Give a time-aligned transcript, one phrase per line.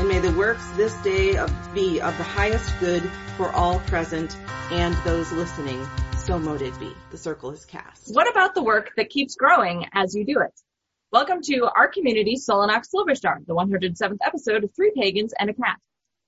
[0.00, 3.02] And may the works this day of, be of the highest good
[3.36, 4.34] for all present
[4.70, 5.86] and those listening.
[6.24, 6.90] So mote it be.
[7.10, 8.14] The circle is cast.
[8.14, 10.58] What about the work that keeps growing as you do it?
[11.12, 15.76] Welcome to our community, Solanox Silverstar, the 107th episode of Three Pagans and a Cat.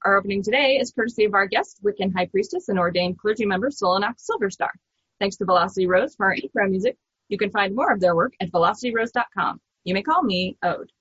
[0.05, 3.71] Our opening today is courtesy of our guest, Wiccan High Priestess and ordained clergy member,
[3.71, 4.73] Solanox Silverstar.
[5.19, 6.99] Thanks to Velocity Rose for our intro music.
[7.31, 9.63] You can find more of their work at velocityrose.com.
[9.85, 10.93] You may call me Ode.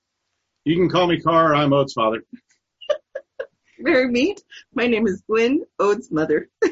[0.63, 1.53] You can call me Car.
[1.53, 2.23] I'm Ode's father.
[3.83, 4.41] Very neat.
[4.73, 6.49] My name is Gwen, Ode's mother.
[6.63, 6.69] All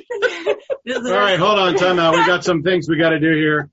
[1.03, 2.15] right, hold on, time out.
[2.15, 3.69] We got some things we got to do here.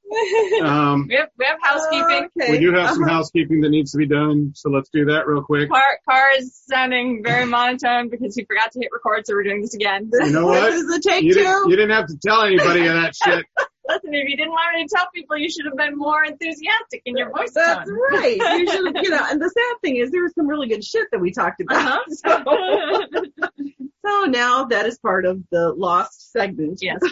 [0.62, 2.28] Um, We have, we have housekeeping.
[2.40, 2.50] Okay.
[2.52, 3.12] we do have some Uh-huh.
[3.12, 5.68] housekeeping that needs to be done, so let's do that real quick.
[5.70, 9.62] Car, Car is sounding very monotone because he forgot to hit record, so we're doing
[9.62, 10.10] this again.
[10.12, 10.70] You know what?
[10.70, 11.40] This is the take You two.
[11.40, 13.44] didn't, you didn't have to tell anybody of that shit.
[13.88, 17.02] Listen, if you didn't want me to tell people, you should have been more enthusiastic
[17.04, 17.98] in your voice That's tone.
[18.12, 18.36] right.
[18.58, 21.06] You should, you know, and the sad thing is there was some really good shit
[21.12, 22.02] that we talked about.
[22.24, 23.24] Uh-huh.
[24.06, 26.78] So, so now that is part of the lost segment.
[26.80, 26.98] yes.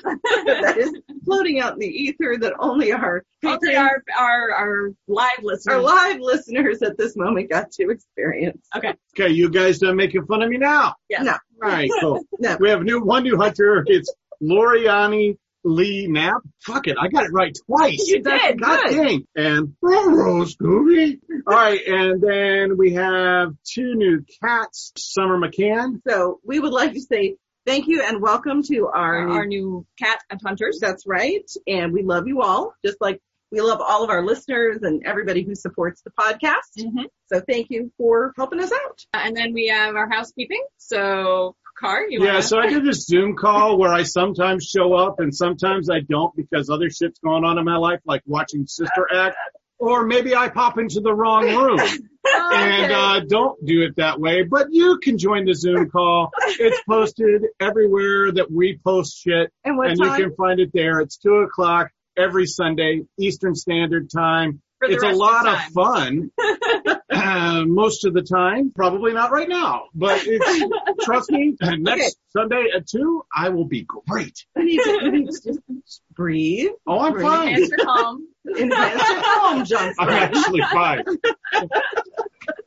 [0.47, 0.93] that is
[1.25, 5.75] floating out in the ether that only our Only our, our, our live listeners.
[5.75, 8.65] our live listeners at this moment got to experience.
[8.77, 8.95] Okay.
[9.19, 10.95] Okay, you guys done making fun of me now.
[11.09, 11.25] Yes.
[11.25, 11.33] No.
[11.33, 11.39] All
[11.69, 12.21] right, cool.
[12.39, 12.57] No.
[12.61, 13.83] We have new one new hunter.
[13.87, 16.43] It's Loriani Lee Knapp.
[16.63, 18.07] Fuck it, I got it right twice.
[18.07, 18.61] You did.
[18.61, 18.97] God Good.
[18.97, 19.27] dang.
[19.35, 21.19] And oh, Scooby.
[21.47, 26.01] All right, and then we have two new cats, Summer McCann.
[26.07, 29.47] So we would like to say thank you and welcome to our, Our, new our
[29.47, 30.79] new cat and hunters.
[30.81, 31.51] That's right.
[31.67, 35.45] And we love you all, just like we love all of our listeners and everybody
[35.45, 36.79] who supports the podcast.
[36.79, 37.05] Mhm.
[37.33, 38.99] So thank you for helping us out.
[39.15, 40.63] And then we have our housekeeping.
[40.77, 42.43] So, Car, you Yeah, wanna?
[42.43, 46.35] so I do this Zoom call where I sometimes show up and sometimes I don't
[46.37, 49.37] because other shit's going on in my life, like watching Sister Act.
[49.79, 51.79] Or maybe I pop into the wrong room.
[52.27, 56.31] And uh, don't do it that way, but you can join the Zoom call.
[56.59, 61.01] It's posted everywhere that we post shit, and and you can find it there.
[61.01, 64.63] It's two o'clock every Sunday, Eastern Standard Time.
[64.81, 65.71] It's a lot of time.
[65.73, 66.31] fun.
[67.25, 70.75] uh, most of the time, probably not right now, but it's,
[71.05, 72.11] trust me, next Okay.
[72.37, 74.45] Sunday at two, I will be great.
[74.57, 76.71] we need to, we need to just breathe.
[76.87, 77.27] Oh, I'm Breathe.
[77.27, 77.55] fine.
[77.55, 78.29] Answer calm.
[78.59, 79.95] Enhance your calm, Johnson.
[79.99, 81.05] I'm actually fine.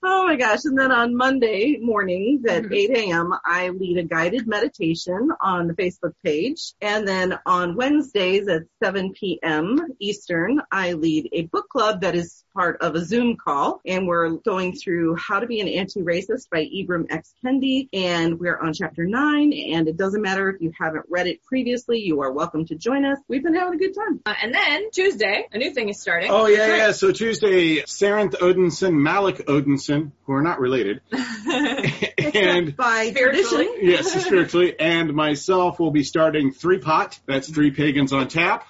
[0.10, 0.64] Oh my gosh.
[0.64, 2.74] And then on Monday mornings at Mhm.
[2.76, 6.74] 8 a.m., I lead a guided meditation on the Facebook page.
[6.82, 9.80] And then on Wednesdays at 7 p.m.
[10.00, 13.82] Eastern, I lead a book club that is part of a Zoom call.
[13.86, 17.34] And we're going through How to Be an Anti-Racist by Ibram X.
[17.44, 17.90] Kendi.
[17.94, 19.52] And we're on chapter nine.
[19.54, 23.04] And it doesn't matter if you haven't read it previously, you are welcome to join
[23.04, 23.18] us.
[23.28, 24.22] We've been having a good time.
[24.26, 26.30] Uh, and then Tuesday, a new thing is starting.
[26.32, 26.92] Oh yeah, yeah.
[26.94, 33.66] So Tuesday, Saranth Odinson, Malik Odinson, who are not related, and By Spiritually.
[33.66, 37.20] tradition, yes, spiritually, and myself will be starting three pot.
[37.26, 38.66] That's three pagans on tap.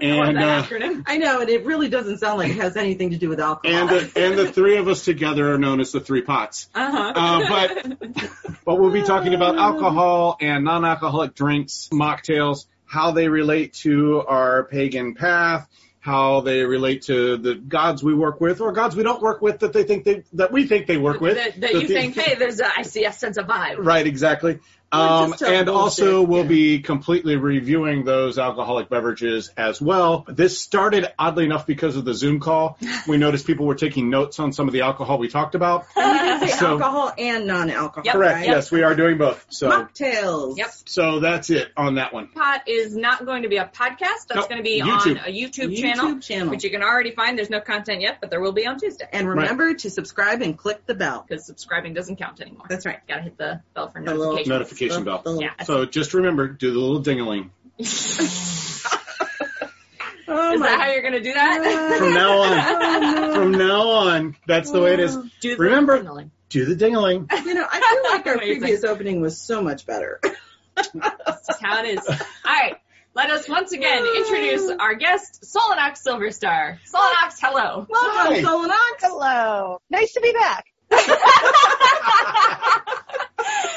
[0.00, 1.02] And that uh.
[1.06, 3.76] I know, and it really doesn't sound like it has anything to do with alcohol.
[3.76, 6.68] and the, and the three of us together are known as the three pots.
[6.74, 7.12] Uh-huh.
[7.14, 13.74] Uh, but but we'll be talking about alcohol and non-alcoholic drinks, mocktails, how they relate
[13.74, 15.68] to our pagan path,
[16.04, 19.60] how they relate to the gods we work with or gods we don't work with
[19.60, 21.34] that they think they that we think they work with.
[21.34, 23.76] that, that you the- think, hey, there's a, I see a sense of vibe.
[23.78, 24.58] Right, exactly.
[24.94, 26.48] Or Um, and bullshit, also we'll yeah.
[26.48, 30.24] be completely reviewing those alcoholic beverages as well.
[30.28, 32.78] This started oddly enough because of the Zoom call.
[33.08, 35.84] We noticed people were taking notes on some of the alcohol we talked about.
[35.96, 38.02] And you can say So- alcohol and non-alcohol.
[38.04, 38.14] Yep.
[38.14, 38.34] Correct.
[38.36, 38.46] right?
[38.46, 39.44] Yes, we are doing both.
[39.50, 40.56] So, Mocktails.
[40.56, 40.72] Yep.
[40.86, 42.28] so that's it on that one.
[42.28, 44.26] Pot is not going to be a podcast.
[44.28, 44.48] That's Nope.
[44.48, 45.20] going to be YouTube.
[45.20, 46.50] on a YouTube, YouTube channel, channel.
[46.50, 47.36] which you can already find.
[47.38, 50.56] There's no content yet, but there will be on Tuesday And remember to subscribe and
[50.56, 51.24] click the bell.
[51.28, 52.66] because subscribing doesn't count anymore.
[52.68, 53.00] That's right.
[53.06, 54.48] Got to hit the bell for The notifications.
[54.48, 55.22] Notification Oh, bell.
[55.24, 55.64] The- the- Yeah.
[55.64, 57.50] So just remember, do the little dingaling.
[60.26, 61.96] Oh Is my that how you're going to do that?
[61.98, 63.34] From now on, Oh, no.
[63.34, 65.14] from now on, that's the way it is.
[65.40, 66.30] Do the Remember- signaling.
[66.48, 67.30] Do the dingaling.
[67.44, 68.60] You know, I feel like our Amazing.
[68.60, 70.20] previous opening was so much better.
[70.74, 72.08] That's just how it is.
[72.08, 72.16] All
[72.46, 72.76] right.
[73.14, 76.78] Let us once again introduce our guest, Solanox Silverstar.
[76.90, 77.86] Solanox, hello.
[77.88, 78.42] Welcome, Hi.
[78.42, 79.00] Solanox.
[79.02, 79.80] Hello.
[79.90, 80.64] Nice to be back.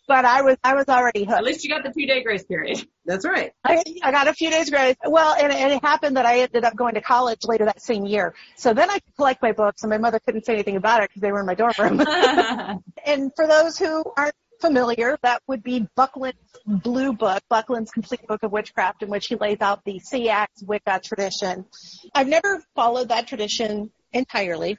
[0.08, 1.38] but I was, I was already hooked.
[1.38, 2.86] At least you got the two day grace period.
[3.04, 3.52] that's right.
[3.64, 4.96] I, I got a few days grace.
[5.04, 8.04] Well, and, and it happened that I ended up going to college later that same
[8.04, 8.34] year.
[8.56, 11.10] So then I could collect my books and my mother couldn't say anything about it
[11.10, 12.02] because they were in my dorm room.
[13.04, 18.42] And for those who aren't familiar, that would be Buckland's Blue Book, Buckland's Complete Book
[18.42, 21.66] of Witchcraft, in which he lays out the Seax Wicca tradition.
[22.14, 24.78] I've never followed that tradition entirely,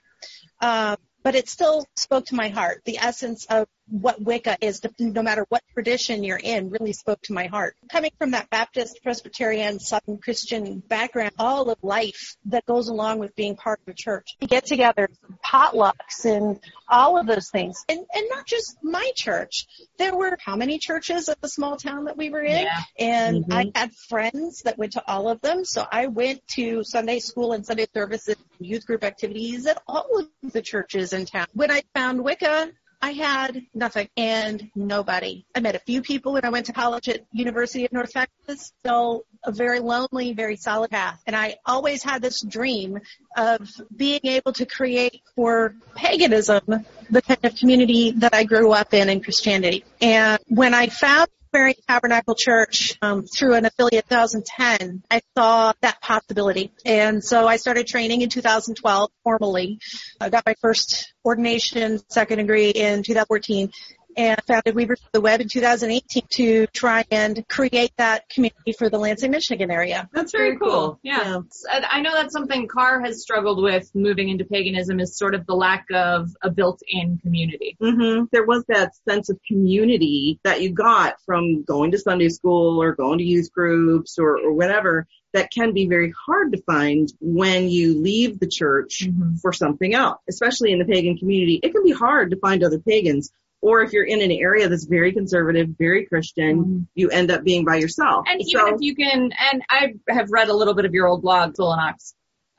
[0.62, 2.82] um, but it still spoke to my heart.
[2.86, 7.34] The essence of what Wicca is, no matter what tradition you're in, really spoke to
[7.34, 7.76] my heart.
[7.92, 13.36] Coming from that Baptist, Presbyterian, Southern Christian background, all of life that goes along with
[13.36, 14.36] being part of a church.
[14.40, 15.10] Get together,
[15.46, 17.84] potlucks, and all of those things.
[17.90, 19.68] And, and not just my church.
[19.98, 22.64] There were how many churches at the small town that we were in?
[22.64, 22.82] Yeah.
[22.98, 23.54] And mm-hmm.
[23.54, 25.66] I had friends that went to all of them.
[25.66, 30.52] So I went to Sunday school and Sunday services, youth group activities at all of
[30.52, 31.48] the churches in town.
[31.54, 32.72] When I found Wicca,
[33.04, 35.46] I had nothing and nobody.
[35.54, 38.72] I met a few people when I went to college at University of North Texas.
[38.80, 41.22] Still a very lonely, very solid path.
[41.28, 43.00] And I always had this dream
[43.36, 48.94] of being able to create for paganism the kind of community that I grew up
[48.94, 49.84] in in Christianity.
[50.00, 56.02] And when I found Aquarian Tabernacle Church um, through an affiliate 2010, I saw that
[56.02, 56.72] possibility.
[56.84, 59.78] And so I started training in 2012 formally.
[60.20, 63.70] I got my first ordination, second degree in 2014
[64.18, 68.90] and founded Weavers of the Web in 2018 to try and create that community for
[68.90, 70.10] the Lansing, Michigan area.
[70.14, 71.00] That's very cool.
[71.04, 71.40] Yeah.
[71.72, 75.46] And I know that's something Carr has struggled with moving into paganism is sort of
[75.46, 77.78] the lack of a built-in community.
[77.80, 82.82] hmm There was that sense of community that you got from going to Sunday school
[82.82, 87.12] or going to youth groups or, or whatever that can be very hard to find
[87.20, 89.40] when you leave the church Mhm.
[89.42, 91.60] for something else, especially in the pagan community.
[91.64, 93.32] It can be hard to find other pagans
[93.64, 97.64] Or if you're in an area that's very conservative, very Christian, you end up being
[97.64, 98.26] by yourself.
[98.30, 101.08] And so, even if you can, and I have read a little bit of your
[101.08, 102.14] old blog, Solanox,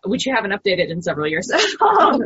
[0.06, 1.50] which you haven't updated in several years.
[1.80, 2.20] Um,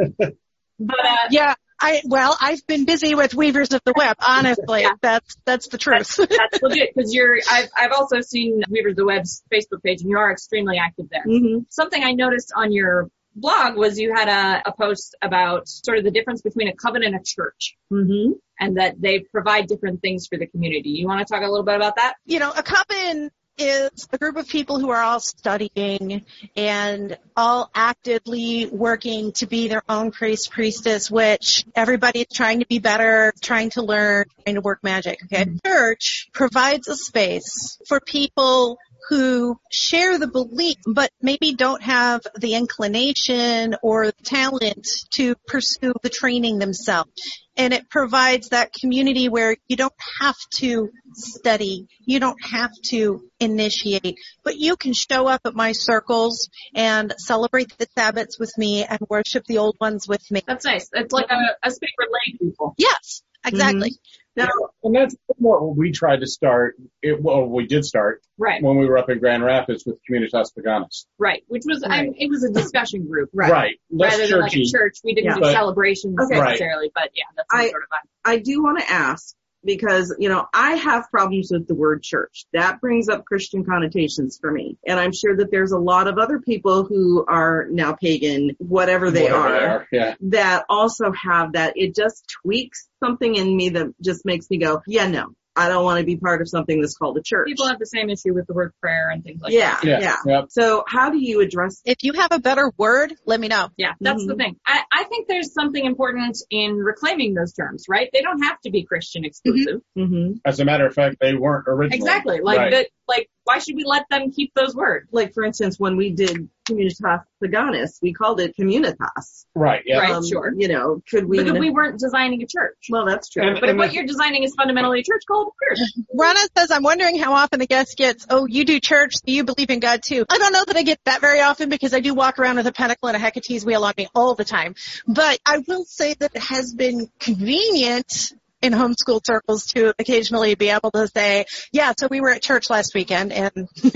[0.80, 4.16] but uh, Yeah, I well, I've been busy with Weavers of the Web.
[4.24, 4.92] Honestly, Yeah.
[5.02, 6.14] that's that's the truth.
[6.16, 7.36] that's legit because you're.
[7.50, 11.06] I've I've also seen Weavers of the Web's Facebook page, and you are extremely active
[11.10, 11.24] there.
[11.26, 11.66] Mhm.
[11.68, 16.04] Something I noticed on your blog was you had a, a post about sort of
[16.04, 18.32] the difference between a covenant and a church, Mhm.
[18.60, 20.90] and that they provide different things for the community.
[20.90, 22.14] You want to talk a little bit about that?
[22.26, 26.24] you know, a covenant is a group of people who are all studying
[26.56, 32.66] and all actively working to be their own priest priestess, which everybody is trying to
[32.66, 35.18] be better, trying to learn, trying to work magic.
[35.24, 35.46] Okay.
[35.66, 38.78] Church provides a space for people
[39.08, 45.94] who share the belief but maybe don't have the inclination or the talent to pursue
[46.02, 47.10] the training themselves.
[47.56, 53.28] And it provides that community where you don't have to study, you don't have to
[53.40, 58.84] initiate, but you can show up at my circles and celebrate the Sabbaths with me
[58.84, 60.42] and worship the old ones with me.
[60.46, 60.88] That's nice.
[60.92, 62.74] It's like a, a space for lay people.
[62.78, 63.90] Yes, exactly.
[63.90, 64.18] Mm-hmm.
[64.38, 64.48] Now,
[64.82, 66.76] And that's what we tried to start.
[67.02, 70.46] It, well, we did start Right, when we were up in Grand Rapids with Communitas
[70.56, 71.06] Paganas.
[71.18, 71.42] right.
[71.48, 72.12] Which was, I, Right.
[72.16, 73.30] it was a discussion group.
[73.34, 73.78] Right.
[73.90, 75.34] Less Rather than like a church, we didn't Yeah.
[75.34, 76.40] do But- celebrations Okay.
[76.40, 77.88] Necessarily, but yeah, that's I- sort of
[78.24, 79.34] I, I do want to ask
[79.68, 82.46] because, you know, I have problems with the word church.
[82.54, 84.78] That brings up Christian connotations for me.
[84.86, 89.10] And I'm sure that there's a lot of other people who are now pagan, whatever
[89.10, 90.14] they Whatever are, Yeah.
[90.22, 91.74] that also have that.
[91.76, 95.84] It just tweaks something in me that just makes me go, yeah, no, I don't
[95.84, 97.46] want to be part of something that's called a church.
[97.46, 99.84] People have the same issue with the word prayer and things like yeah, that.
[99.84, 100.00] Yeah.
[100.00, 100.16] yeah.
[100.26, 100.44] Yep.
[100.50, 103.68] So how do you address If you have a better word, let me know.
[103.76, 104.38] Yeah, that's the Mhm.
[104.38, 104.56] thing.
[104.66, 108.08] I, I think there's something important in reclaiming those terms, right?
[108.12, 109.80] They don't have to be Christian exclusive.
[109.96, 111.96] hmm As a matter of fact, they weren't originally.
[111.98, 112.40] Exactly.
[112.40, 112.70] Like Right.
[112.70, 115.08] that, like why should we let them keep those words?
[115.10, 119.46] Like for instance, when we did Communitas Paganas, we called it Communitas.
[119.54, 119.82] Right.
[119.86, 120.00] Yeah.
[120.00, 120.52] Right, um, sure.
[120.54, 121.42] You know, could we?
[121.42, 122.76] Because we weren't designing a church.
[122.90, 123.42] well, that's true.
[123.42, 125.88] And- But if and what you're designing is fundamentally a church called a church.
[126.14, 129.44] Rana says, I'm wondering how often the guest gets, oh, you do church, so you
[129.44, 130.26] believe in God too.
[130.28, 132.66] I don't know that I get that very often because I do walk around with
[132.66, 134.74] a pentacle and a Hecate's wheel on me all the time.
[135.06, 140.68] But I will say that it has been convenient in homeschool circles to occasionally be
[140.70, 143.52] able to say, yeah, so we were at church last weekend and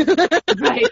[0.60, 0.86] right.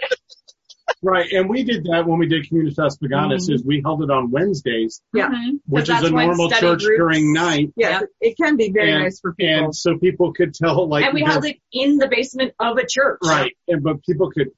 [1.02, 1.30] Right.
[1.32, 3.54] And we did that when we did Communitas Paganas Mhm.
[3.54, 5.28] is we held it on Wednesdays, Yeah.
[5.30, 5.60] Mhm.
[5.66, 7.68] which is a normal church groups- during night.
[7.76, 9.64] Yeah, it can be very And- nice for people.
[9.66, 12.84] And so people could tell like And we held it in the basement of a
[12.86, 13.20] church.
[13.24, 13.52] Right.
[13.68, 14.48] And but people could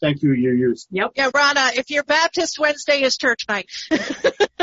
[0.00, 0.88] thank you, you used.
[0.92, 1.10] Yep.
[1.14, 3.66] yeah, Rana, if you're Baptist Wednesday is church night,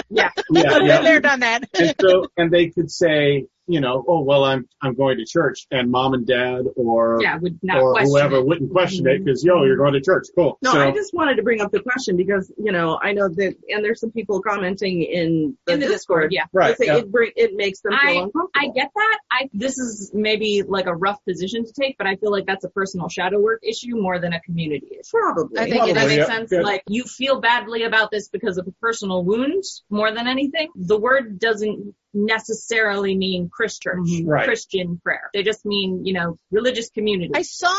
[0.09, 0.31] Yeah.
[0.49, 1.01] Yeah, yeah.
[1.03, 1.69] they're done that.
[1.79, 5.67] and so and they could say, you know, oh well I'm I'm going to church
[5.71, 7.37] and mom and dad or Yeah.
[7.37, 8.45] Would not or whoever it.
[8.45, 10.27] wouldn't question it because yo, you're going to church.
[10.35, 10.57] Cool.
[10.61, 13.29] no, so I just wanted to bring up the question because, you know, I know
[13.29, 16.31] that, and there's some people commenting in the, in the Discord.
[16.31, 16.45] Yeah.
[16.51, 16.75] right.
[16.79, 16.97] Yeah.
[16.97, 18.49] it, bring, it makes them feel uncomfortable.
[18.55, 19.19] I get that.
[19.31, 22.63] I this is maybe like a rough position to take, but I feel like that's
[22.63, 25.11] a personal shadow work issue more than a community issue.
[25.11, 25.59] Probably.
[25.59, 26.25] I think Does that Probably, make yeah.
[26.25, 26.49] sense?
[26.49, 26.63] Good.
[26.63, 30.69] Like you feel badly about this because of a personal wound more than anything.
[30.75, 34.27] The word doesn't necessarily mean Christian Mhm.
[34.27, 34.45] Right.
[34.45, 35.29] Christian prayer.
[35.33, 37.31] They just mean, you know, religious community.
[37.35, 37.75] I saw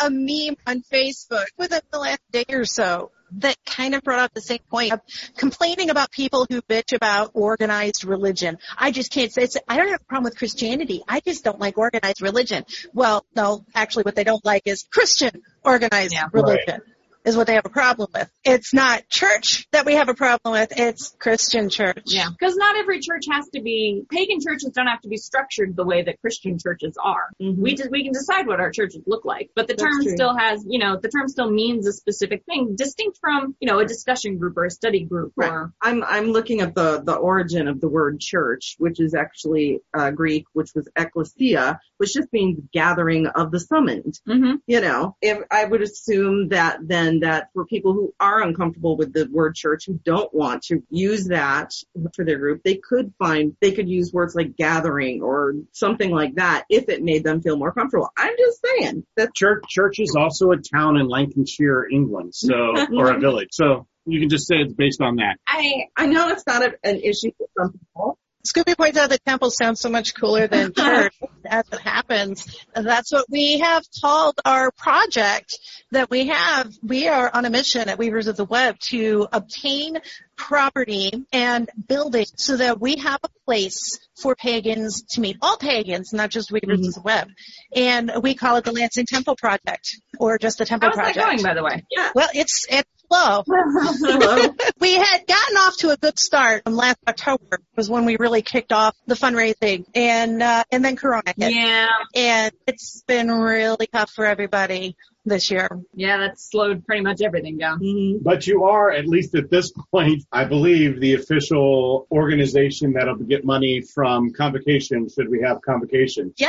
[0.00, 4.34] a meme on Facebook within the last day or so that kind of brought up
[4.34, 5.00] the same point of
[5.36, 8.58] complaining about people who bitch about organized religion.
[8.76, 11.02] I just can't say it's, I don't have a problem with Christianity.
[11.06, 12.64] I just don't like organized religion.
[12.92, 16.26] Well, no, actually what they don't like is Christian organized Yeah.
[16.32, 16.80] religion.
[17.22, 18.30] Is what they have a problem with.
[18.44, 20.72] It's not church that we have a problem with.
[20.74, 22.04] It's Christian church.
[22.06, 24.04] Yeah, because not every church has to be.
[24.10, 27.28] Pagan churches don't have to be structured the way that Christian churches are.
[27.42, 27.56] Mhm.
[27.58, 30.14] We just we can decide what our churches look like, but the That's term true.
[30.14, 33.80] still has, you know, the term still means a specific thing, distinct from, you know,
[33.80, 35.50] a discussion group or a study group Right.
[35.50, 39.80] or I'm I'm looking at the the origin of the word church, which is actually
[39.92, 44.18] uh, Greek, which was ecclesia, which just means gathering of the summoned.
[44.26, 48.96] hmm You know, if I would assume that then that for people who are uncomfortable
[48.96, 51.72] with the word church, who don't want to use that
[52.14, 56.36] for their group, they could find they could use words like gathering or something like
[56.36, 58.08] that if it made them feel more comfortable.
[58.16, 62.54] I'm just saying that Church church is also a town in Lancashire, England, so
[62.96, 63.48] or a village.
[63.52, 65.36] So you can just say it's based on that.
[65.46, 69.24] I I know it's not a, an issue for some people, Scooby points out that
[69.24, 71.14] temple sounds so much cooler than church.
[71.44, 75.58] As it happens, that's what we have called our project
[75.90, 76.72] that we have.
[76.82, 79.98] We are on a mission at Weavers of the Web to obtain
[80.36, 85.36] property and building so that we have a place for pagans to meet.
[85.42, 86.90] All pagans, not just Weavers of mm-hmm.
[86.92, 87.28] the Web.
[87.74, 91.26] And we call it the Lansing Temple Project or just the Temple How's that Project.
[91.26, 91.84] going, by the way?
[91.90, 92.10] Yeah.
[92.14, 93.42] Well, it's it's slow.
[94.80, 98.42] we had gotten off to a good start um, last October was when we really
[98.42, 103.86] kicked off the fundraising, and uh, and then Corona hit, Yeah, and it's been really
[103.92, 105.68] tough for everybody this year.
[105.94, 107.78] yeah, that's slowed pretty much everything down.
[107.80, 108.22] Mhm.
[108.22, 113.44] But you are, at least at this point, I believe, the official organization that'll get
[113.44, 116.32] money from convocation should we have convocation.
[116.38, 116.48] Yeah,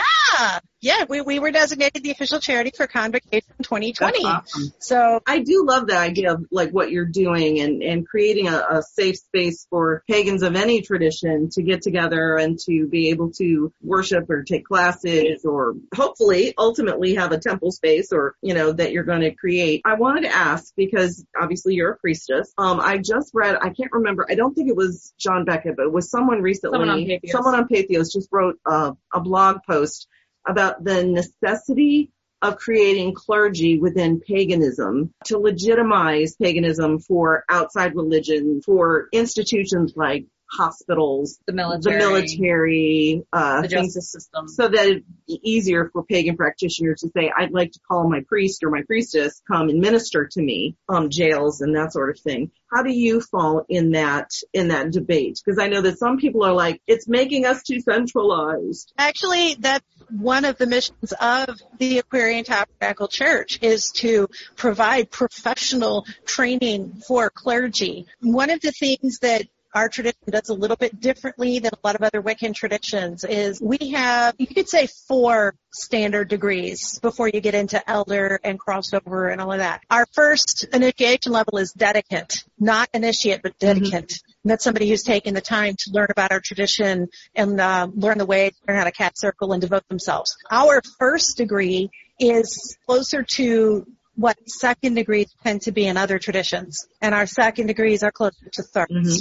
[0.82, 4.26] yeah, we we were designated the official charity for Convocation 2020.
[4.26, 4.74] Awesome.
[4.80, 8.58] So I do love the idea of like what you're doing and, and creating a,
[8.58, 13.32] a safe space for pagans of any tradition to get together and to be able
[13.34, 18.72] to worship or take classes or hopefully ultimately have a temple space or, you know,
[18.72, 19.82] that you're going to create.
[19.86, 22.52] I wanted to ask because obviously you're a priestess.
[22.58, 25.86] Um, I just read, I can't remember, I don't think it was John Beckett, but
[25.86, 27.30] it was someone recently, Someone on Patheos.
[27.30, 30.08] someone on Patheos just wrote uh, a blog post
[30.48, 39.10] about the necessity of creating clergy within paganism to legitimize paganism for outside religion, for
[39.12, 44.48] institutions like hospitals, The the military, military, uh, the things justice system.
[44.48, 48.22] so that it'd be easier for pagan practitioners to say, I'd like to call my
[48.28, 52.20] priest or my priestess come and minister to me, um, jails and that sort of
[52.20, 52.52] thing.
[52.72, 55.42] How do you fall in that, in that debate?
[55.44, 58.94] Because I know that some people are like, it's making us too centralized.
[58.98, 66.06] Actually, that's one of the missions of the Aquarian Tabernacle Church is to provide professional
[66.26, 68.06] training for clergy.
[68.22, 71.96] One of the things that our tradition does a little bit differently than a lot
[71.96, 77.40] of other Wiccan traditions is we have, you could say four standard degrees before you
[77.40, 79.82] get into elder and crossover and all of that.
[79.90, 84.22] Our first initiation level is dedicant, not initiate, but dedicant.
[84.44, 88.18] And that's somebody who's taken the time to learn about our tradition and uh, learn
[88.18, 90.36] the way, learn how to cat circle and devote themselves.
[90.50, 96.88] Our first degree is closer to what second degrees tend to be in other traditions.
[97.02, 99.20] And our second degrees are closer to 3rds mm-hmm.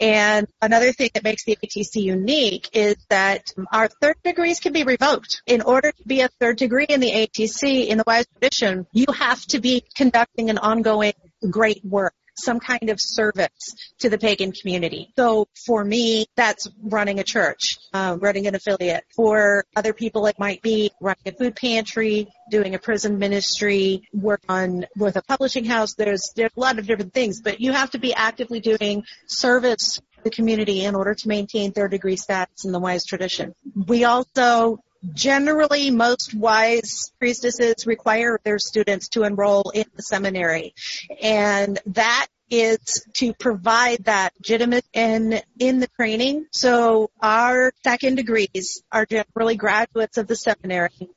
[0.00, 4.84] And another thing that makes the ATC unique is that our third degrees can be
[4.84, 5.42] revoked.
[5.46, 9.06] In order to be a third degree in the ATC in the wise tradition, you
[9.12, 11.14] have to be conducting an ongoing
[11.50, 15.12] great work some kind of service to the pagan community.
[15.16, 19.04] So for me, that's running a church, uh, running an affiliate.
[19.14, 24.42] For other people, it might be running a food pantry, doing a prison ministry, work
[24.48, 25.94] on with a publishing house.
[25.94, 29.96] There's there's a lot of different things, but you have to be actively doing service
[29.96, 33.54] to the community in order to maintain third degree status in the wise tradition.
[33.74, 34.80] We also
[35.12, 40.74] Generally, most wise priestesses require their students to enroll in the seminary.
[41.22, 46.46] And that is to provide that legitimate in, in the training.
[46.52, 51.10] So our second degrees are generally graduates of the seminary.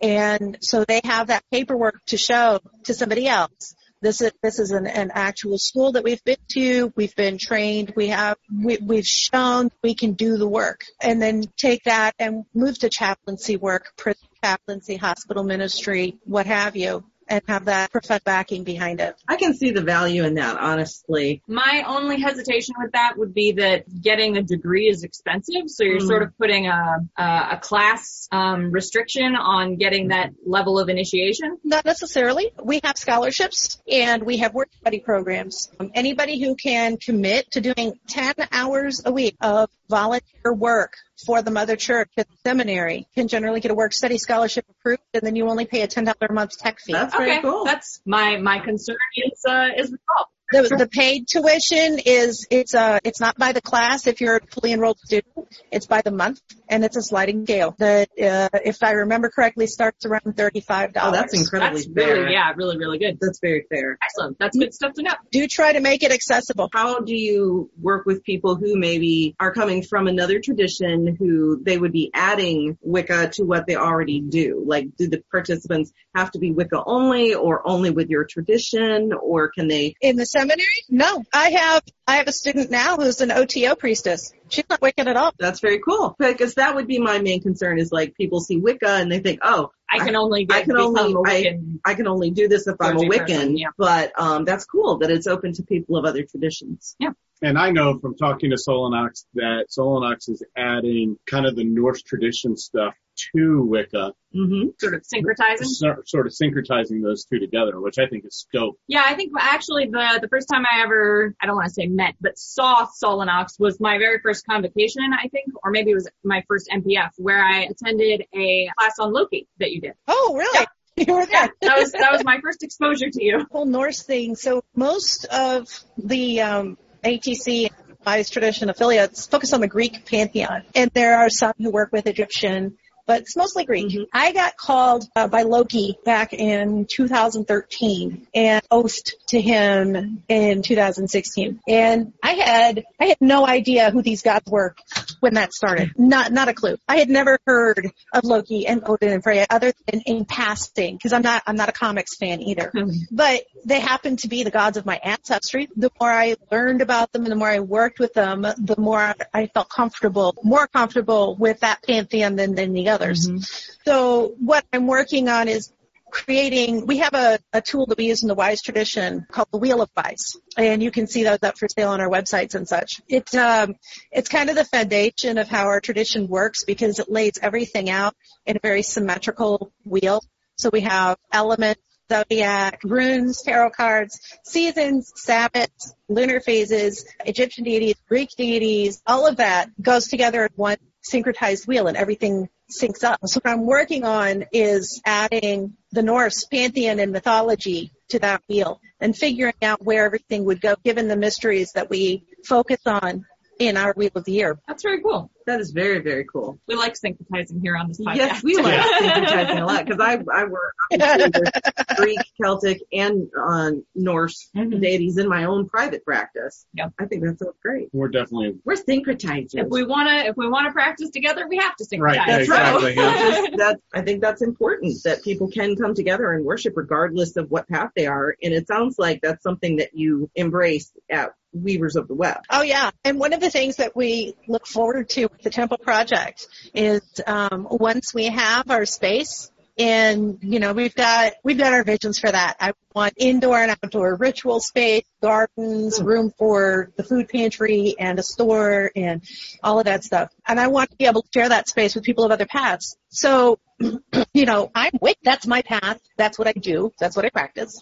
[0.00, 3.74] And so they have that paperwork to show to somebody else.
[4.00, 6.92] This is this is an, an actual school that we've been to.
[6.94, 7.92] We've been trained.
[7.96, 12.44] We have we, we've shown we can do the work, and then take that and
[12.54, 18.24] move to chaplaincy work, prison chaplaincy, hospital ministry, what have you, and have that prophetic
[18.24, 19.14] backing behind it.
[19.28, 21.42] I can see the value in that, honestly.
[21.46, 26.00] My only hesitation with that would be that getting a degree is expensive, so you're
[26.00, 26.06] Mhm.
[26.06, 31.58] sort of putting a a, a class um, restriction on getting that level of initiation.
[31.64, 32.50] Not necessarily.
[32.62, 35.70] We have scholarships and we have work study programs.
[35.78, 41.42] Um, anybody who can commit to doing 10 hours a week of volunteer work for
[41.42, 45.22] the mother church at the seminary can generally get a work study scholarship approved and
[45.22, 46.92] then you only pay a $10 a month tech fee.
[46.92, 47.64] That's very okay, cool.
[47.64, 50.32] that's my my concern is uh, is resolved.
[50.50, 54.40] The, the paid tuition is it's uh it's not by the class if you're a
[54.50, 55.26] fully enrolled student.
[55.70, 57.74] It's by the month and it's a sliding scale.
[57.78, 61.14] That uh, if I remember correctly starts around thirty five dollars.
[61.14, 62.14] Oh, that's incredibly That's fair.
[62.14, 63.18] really yeah, really really good.
[63.20, 63.98] That's very fair.
[64.02, 64.38] Excellent.
[64.38, 65.12] That's good stuff to know.
[65.30, 66.70] Do try to make it accessible.
[66.72, 71.76] How do you work with people who maybe are coming from another tradition who they
[71.76, 74.62] would be adding Wicca to what they already do?
[74.66, 79.50] Like, do the participants have to be Wicca only or only with your tradition or
[79.50, 80.66] can they In the seminary?
[80.88, 81.24] No.
[81.32, 84.32] I have I have a student now who's an OTO priestess.
[84.48, 85.32] She's not Wiccan at all.
[85.38, 86.16] That's very cool.
[86.18, 89.40] Because that would be my main concern is like people see Wicca and they think,
[89.42, 91.78] oh, I can only get I can only- a I- Wiccan.
[91.84, 93.68] I can only do this if I'm a Wiccan, person, yeah.
[93.76, 96.96] but um, that's cool that it's open to people of other traditions.
[96.98, 97.10] Yeah.
[97.40, 102.02] And I know from talking to Solanox that Solanox is adding kind of the Norse
[102.02, 102.94] tradition stuff
[103.34, 105.64] to Wicca, hmm sort of syncretizing.
[105.64, 108.76] so- sort of syncretizing those two together, which I think is scope.
[108.86, 111.86] Yeah, I think actually the the first time I ever I don't want to say
[111.86, 116.08] met, but saw Solanox was my very first convocation, I think, or maybe it was
[116.24, 119.92] my first MPF where I attended a class on Loki that you did.
[120.06, 120.66] Oh, really?
[120.96, 121.50] You were Yeah, there.
[121.62, 123.46] that was that was my first exposure to you.
[123.52, 124.34] whole Norse thing.
[124.36, 127.70] So most of the um, ATC
[128.04, 132.06] Wise Tradition affiliates focus on the Greek pantheon, and there are some who work with
[132.06, 132.76] Egyptian,
[133.08, 134.08] but it's mostly Greek.
[134.12, 141.60] I got called uh, by Loki back in 2013 and oathed to him in 2016,
[141.66, 144.76] and I had I had no idea who these gods were
[145.20, 145.92] when that started.
[145.96, 146.76] Not not a clue.
[146.86, 151.12] I had never heard of Loki and Odin and Freya other than in passing because
[151.12, 152.70] I'm not I'm not a comics fan either
[153.10, 155.68] but they happened to be the gods of my ancestry.
[155.76, 159.14] The more I learned about them and the more I worked with them, the more
[159.32, 163.76] I felt comfortable, more comfortable with that pantheon than, than the others.
[163.84, 165.72] So what I'm working on is
[166.10, 169.58] creating, we have a, a tool that we use in the WISE tradition called the
[169.58, 170.40] Wheel of WISE.
[170.56, 173.00] And you can see those up for sale on our websites and such.
[173.08, 173.74] It, um,
[174.10, 178.14] it's kind of the foundation of how our tradition works because it lays everything out
[178.46, 180.22] in a very symmetrical wheel.
[180.56, 188.30] So we have elements, zodiac, runes, tarot cards, seasons, Sabbaths, lunar phases, Egyptian deities, Greek
[188.36, 193.20] deities, all of that goes together in one syncretized wheel and everything syncs up.
[193.24, 198.80] So what I'm working on is adding the Norse pantheon and mythology to that wheel
[199.00, 203.24] and figuring out where everything would go given the mysteries that we focus on
[203.58, 204.58] in our Wheel of the Year.
[204.68, 205.30] That's very cool.
[205.46, 206.58] That is very, very cool.
[206.68, 208.16] We like syncretizing here on this podcast.
[208.16, 211.42] Yes, we like syncretizing a lot because I, I work obviously
[211.96, 214.80] Greek, Celtic, and uh, Norse Mhm.
[214.80, 216.66] deities in my own private practice.
[216.74, 216.92] Yep.
[217.00, 217.88] I think that's so great.
[217.92, 219.54] We're definitely We're syncretizing.
[219.54, 222.00] If we wanna if we wanna practice together, we have to syncretize.
[222.00, 222.96] Right, That's Exactly, right.
[222.96, 223.30] yeah.
[223.46, 227.50] Just- that- I think that's important that people can come together and worship regardless of
[227.50, 228.36] what path they are.
[228.42, 231.30] And it sounds like that's something that you embrace at
[231.62, 232.38] Weavers of the Web.
[232.50, 235.78] Oh yeah, and one of the things that we look forward to with the Temple
[235.78, 241.72] Project is um, once we have our space, and you know we've got we've got
[241.72, 242.56] our visions for that.
[242.60, 248.22] I want indoor and outdoor ritual space, gardens, room for the food pantry, and a
[248.22, 249.22] store, and
[249.62, 250.32] all of that stuff.
[250.46, 252.96] And I want to be able to share that space with people of other paths.
[253.08, 253.58] So,
[254.34, 256.00] you know, I'm with that's my path.
[256.16, 256.92] That's what I do.
[256.98, 257.80] That's what I practice.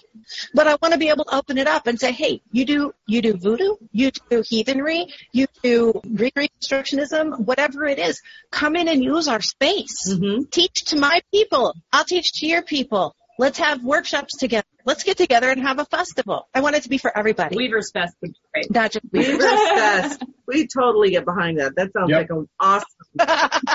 [0.55, 2.93] But I want to be able to open it up and say, hey, you do
[3.07, 8.21] you do voodoo, you do heathenry, you do Greek reconstructionism, whatever it is.
[8.51, 10.13] Come in and use our space.
[10.13, 10.45] Mm-hmm.
[10.51, 11.75] Teach to my people.
[11.93, 13.15] I'll teach to your people.
[13.39, 14.67] Let's have workshops together.
[14.85, 16.49] Let's get together and have a festival.
[16.55, 18.71] I want it to be for everybody, Weaver's Fest would be great.
[18.71, 20.23] not just Weavers Fest.
[20.47, 21.75] We totally get behind that.
[21.77, 22.21] That sounds Yep.
[22.21, 22.87] like an awesome,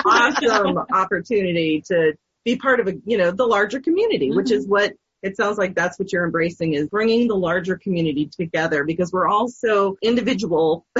[0.04, 4.72] awesome opportunity to be part of a, you know, the larger community, which is mm-hmm.
[4.72, 9.12] what it sounds like that's what you're embracing is bringing the larger community together because
[9.12, 10.84] we're all so individual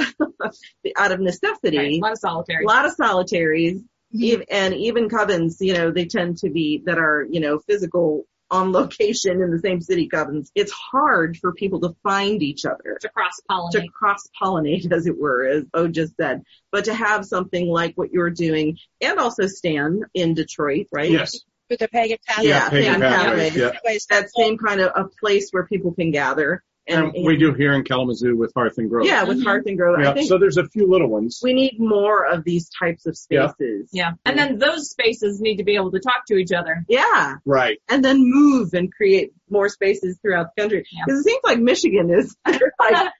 [0.97, 1.77] out of necessity.
[1.77, 2.63] Right, A lot of solitary.
[2.63, 3.81] a lot of solitaries
[4.15, 4.41] mm-hmm.
[4.41, 8.25] ev- and even covens, you know, they tend to be that are, you know, physical
[8.53, 10.49] on location in the same city covens.
[10.53, 13.71] It's hard for people to find each other to cross pollinate.
[13.71, 13.91] to pollinate.
[13.91, 18.11] cross pollinate, as it were, as O just said, but to have something like what
[18.11, 21.09] you're doing and also Stan in Detroit, right?
[21.09, 21.39] yes,
[21.69, 22.43] with the pagan path.
[22.43, 24.07] Yeah, pagan Pagan pathways, Pathways.
[24.11, 24.19] yeah.
[24.19, 26.63] That same kind of a place where people can gather.
[26.87, 29.05] And we do here in Kalamazoo with Hearth and Grove.
[29.05, 29.43] Yeah, with Mhm.
[29.45, 29.99] Hearth and Grove.
[29.99, 31.39] I Yeah, think so there's a few little ones.
[31.41, 33.89] we need more of these types of spaces.
[33.93, 34.11] Yeah.
[34.25, 36.83] And then those spaces need to be able to talk to each other.
[36.89, 37.35] Yeah.
[37.45, 37.79] Right.
[37.89, 40.85] and then move and create more spaces throughout the country.
[40.91, 41.03] Yeah.
[41.05, 42.61] Because it seems like Michigan is like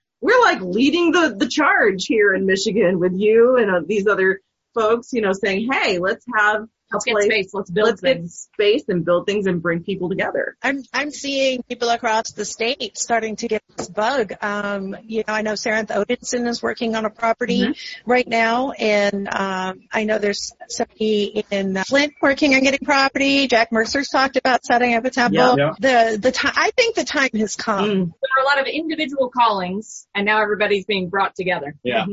[0.21, 4.41] we're like leading the the charge here in Michigan with you and uh, these other
[4.73, 7.53] folks, you know, saying, "Hey, let's have Let's a get place, space.
[7.53, 11.63] Let's build let's get space and build things and bring people together." I'm I'm seeing
[11.63, 14.34] people across the state starting to get this bug.
[14.41, 17.75] Um, you know, I know Saranth Odinson is working on a property
[18.06, 23.47] right now, and um, I know there's somebody in Flint working on getting property.
[23.47, 25.58] Jack Mercer's talked about setting up a temple.
[25.58, 25.73] Yeah.
[25.79, 27.86] The the time I think the time has come.
[27.86, 28.13] Mm.
[28.21, 31.75] There are a lot of individual callings, and now everybody's being brought together.
[31.84, 32.06] Yeah.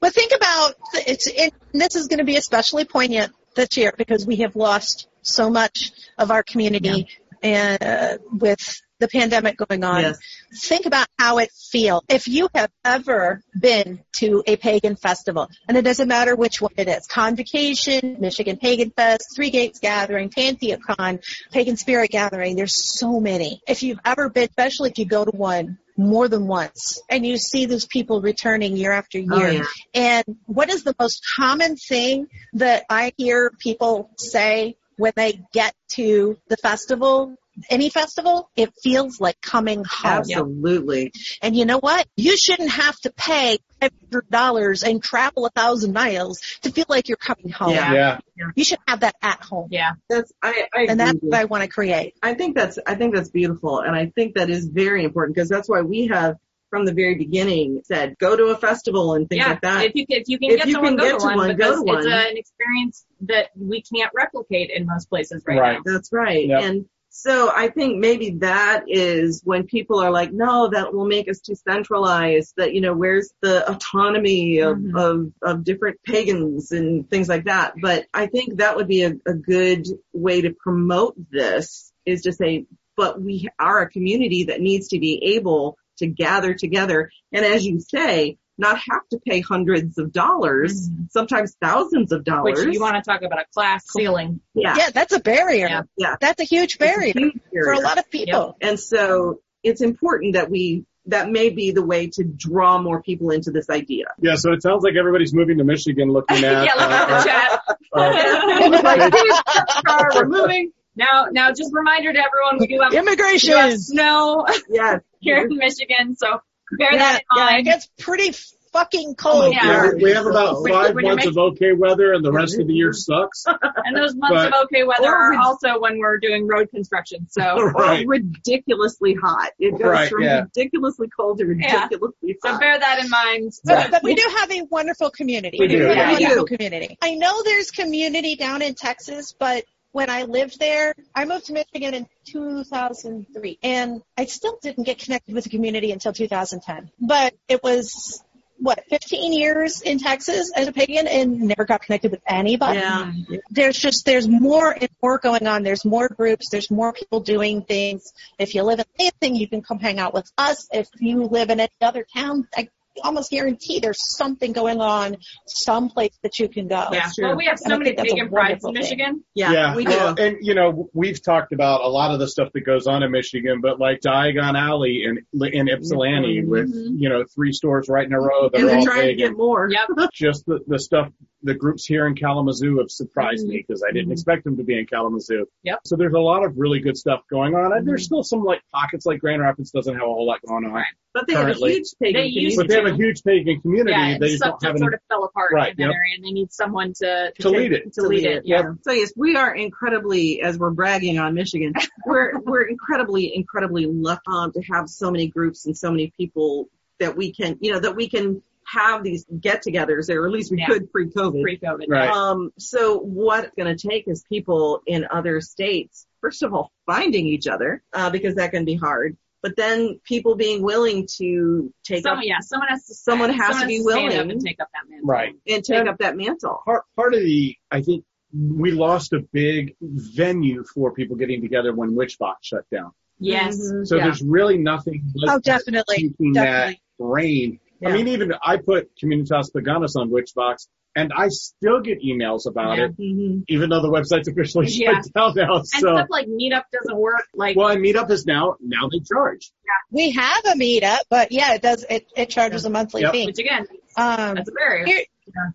[0.00, 0.74] But think about
[1.06, 1.26] it's.
[1.26, 5.50] It, this is going to be especially poignant this year because we have lost so
[5.50, 7.08] much of our community
[7.42, 10.18] and uh, with the pandemic going on, Yes.
[10.62, 12.02] think about how it feels.
[12.08, 16.72] If you have ever been to a pagan festival, and it doesn't matter which one
[16.76, 23.20] it is, Convocation, Michigan Pagan Fest, Three Gates Gathering, PantheaCon, Pagan Spirit Gathering, there's so
[23.20, 23.60] many.
[23.66, 27.36] If you've ever been, especially if you go to one more than once, and you
[27.36, 29.64] see those people returning year after oh, year, Oh, yeah.
[29.94, 35.74] and what is the most common thing that I hear people say when they get
[35.90, 37.36] to the festival?
[37.70, 40.12] Any festival, it feels like coming home.
[40.12, 41.12] Absolutely.
[41.42, 42.06] And you know what?
[42.16, 47.16] You shouldn't have to pay $500 and travel a thousand miles to feel like you're
[47.16, 47.70] coming home.
[47.70, 48.18] Yeah.
[48.36, 48.46] Yeah.
[48.54, 49.68] You should have that at home.
[49.70, 49.92] Yeah.
[50.08, 52.14] That's I, I And that's what I want to create.
[52.22, 55.48] I think that's I think that's beautiful, and I think that is very important because
[55.48, 56.36] that's why we have
[56.70, 59.50] from the very beginning said go to a festival and things yeah.
[59.50, 59.84] like that.
[59.84, 61.24] If you can, if you can If get you someone, can go get to to
[61.26, 62.12] one, one, go because to it's one.
[62.12, 65.78] a, an experience that we can't replicate in most places right, Right.
[65.84, 65.92] now.
[65.92, 66.46] That's right.
[66.48, 66.62] Yep.
[66.62, 66.86] And
[67.16, 71.38] so I think maybe that is when people are like, no, that will make us
[71.38, 72.54] too centralized.
[72.56, 74.98] That you know, where's the autonomy of Mhm.
[75.00, 77.74] of, of different pagans and things like that.
[77.80, 82.32] But I think that would be a, a good way to promote this is to
[82.32, 87.44] say, but we are a community that needs to be able to gather together, and
[87.44, 91.10] as you say, not have to pay hundreds of dollars, Mhm.
[91.10, 92.64] sometimes thousands of dollars.
[92.64, 94.40] Which you want to talk about a class ceiling.
[94.54, 95.66] yeah, Yeah, that's a barrier.
[95.68, 95.82] Yeah.
[95.96, 96.16] Yeah.
[96.20, 97.32] That's a huge It's a barrier
[97.64, 98.56] for a lot of people.
[98.60, 103.30] And so it's important that we, that may be the way to draw more people
[103.30, 104.06] into this idea.
[104.20, 106.64] Yeah, so it sounds like everybody's moving to Michigan looking at.
[106.64, 107.60] yeah, look at uh, the chat.
[107.92, 110.72] uh, like, car, we're moving.
[110.96, 113.78] Now, now, just reminder to everyone, we do have, we do have Immigration.
[113.80, 115.00] snow Yes.
[115.20, 116.38] here in Michigan, so
[116.78, 117.50] bear Yeah, that in mind.
[117.52, 118.34] yeah, it gets pretty
[118.72, 119.54] fucking cold.
[119.54, 119.64] Yeah.
[119.64, 119.96] yeah, here.
[119.96, 122.66] we- we have about five when you're months of okay weather, and the rest of
[122.66, 123.44] the year sucks.
[123.86, 127.28] And those months But- of okay weather are we- also when we're doing road construction.
[127.30, 128.04] So, Right.
[128.04, 129.52] Ridiculously hot.
[129.60, 130.40] It goes Right, from yeah.
[130.56, 131.84] ridiculously cold to Yeah.
[131.84, 133.52] ridiculously so bear that in mind.
[133.64, 135.58] But, but we do have a wonderful community.
[135.60, 136.08] We do, have yeah.
[136.10, 136.98] a wonderful community.
[137.00, 141.52] I know there's community down in Texas, but when I lived there, I moved to
[141.52, 146.90] Michigan in 2003 and I still didn't get connected with the community until 2010.
[146.98, 148.20] But it was,
[148.58, 152.80] what, 15 years in Texas as a pagan and never got connected with anybody.
[152.80, 153.12] Yeah.
[153.50, 155.62] There's just, there's more and more going on.
[155.62, 156.48] There's more groups.
[156.50, 158.12] There's more people doing things.
[158.36, 160.66] If you live in Lansing, you can come hang out with us.
[160.72, 162.68] If you live in any other town, I
[163.02, 166.88] almost guarantee there's something going on someplace that you can go.
[166.92, 167.08] Yeah.
[167.20, 168.82] Well, we have so I many think that's a prides in wonderful thing.
[168.82, 169.24] Michigan.
[169.34, 169.74] Yeah.
[169.76, 169.90] We do.
[169.90, 173.02] well, and you know, we've talked about a lot of the stuff that goes on
[173.02, 175.18] in Michigan, but like Diagon Alley in
[175.52, 176.46] in Ypsilanti Mhm.
[176.48, 179.00] with you know three stores right in a row that and are they're all trying
[179.02, 179.18] to big.
[179.18, 179.68] get more.
[179.70, 180.10] Yep.
[180.12, 181.08] Just the the stuff,
[181.44, 183.64] the groups here in Kalamazoo have surprised me mm-hmm.
[183.66, 184.12] because I didn't mm-hmm.
[184.12, 185.46] expect them to be in Kalamazoo.
[185.62, 185.80] Yep.
[185.84, 188.06] So there's a lot of really good stuff going on, and there's mm-hmm.
[188.06, 190.86] still some like pockets like Grand Rapids doesn't have a whole lot going on, Right.
[191.12, 191.72] But they have a Currently.
[191.74, 192.56] huge pagan They community.
[192.56, 193.92] but they have a huge pagan community.
[193.92, 194.78] Yeah, they just don't have that any.
[194.80, 195.94] sort of fell apart Right, in that yep.
[195.94, 197.92] area, and they need someone to To lead it.
[197.94, 198.72] To lead it, yeah.
[198.82, 201.74] So yes, we are incredibly, as we're bragging on Michigan,
[202.06, 206.68] we're we're incredibly, incredibly lucky um, to have so many groups and so many people
[206.98, 210.58] that we can, you know, that we can have these get-togethers, or at least we
[210.58, 210.66] Yeah.
[210.66, 211.42] could pre-COVID.
[211.42, 211.86] Pre-COVID.
[211.88, 212.08] Right.
[212.08, 216.72] Um, so what it's going to take is people in other states, first of all,
[216.86, 219.16] finding each other, uh, because that can be hard.
[219.42, 222.94] But then people being willing to take Someone, up yeah, someone has to.
[222.94, 224.30] Someone has to be stand up willing.
[224.30, 225.06] and take up that mantle.
[225.06, 225.34] Right.
[225.46, 226.62] and take up that mantle.
[226.64, 231.74] part part of the I think we lost a big venue for people getting together
[231.74, 232.92] when Witchvox shut down.
[233.18, 233.58] Yes.
[233.60, 233.86] Mhm.
[233.86, 234.04] So Yeah.
[234.04, 235.96] there's really nothing like Oh, definitely.
[235.96, 236.80] keeping Definitely.
[236.98, 237.60] that reign.
[237.80, 237.88] Yeah.
[237.88, 242.78] I mean, even I put Communitas Paganas on Witchvox, and I still get emails about
[242.78, 242.84] Yeah.
[242.84, 243.44] it, Mhm.
[243.48, 245.00] even though the website's officially Yeah.
[245.02, 245.56] shut down now.
[245.56, 247.26] And So, stuff like Meetup doesn't work.
[247.34, 249.50] Like, well, and Meetup is now now they charge.
[249.64, 249.70] Yeah.
[249.90, 253.12] We have a meetup, but yeah, it does, it, it charges a monthly Yep.
[253.12, 253.26] fee.
[253.26, 254.86] which again, Um, that's a barrier.
[254.86, 255.04] Here,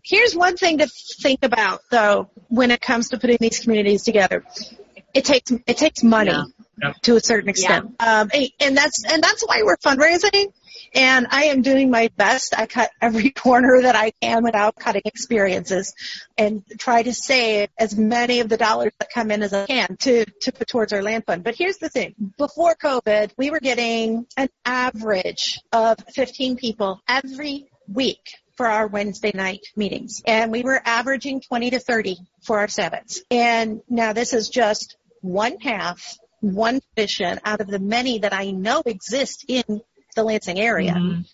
[0.03, 0.88] here's one thing to
[1.21, 4.43] think about though when it comes to putting these communities together.
[5.13, 6.43] It takes it takes money Yeah.
[6.84, 6.95] Yep.
[7.03, 8.21] to a certain extent, Yeah.
[8.21, 10.53] um, and- and that's and that's why we're fundraising.
[10.94, 12.54] And I am doing my best.
[12.58, 15.94] I cut every corner that I can without cutting experiences,
[16.38, 19.98] and try to save as many of the dollars that come in as I can
[19.98, 21.44] to to put towards our land fund.
[21.44, 27.70] But here's the thing: before COVID, we were getting an average of 15 people every
[27.88, 30.22] week for our Wednesday night meetings.
[30.28, 33.22] And we were averaging 20 to 30 for our Sabbaths.
[33.32, 38.52] And now this is just one half, one tradition out of the many that I
[38.52, 39.82] know exist in
[40.19, 40.93] the Lansing area.
[40.93, 41.25] Mhm.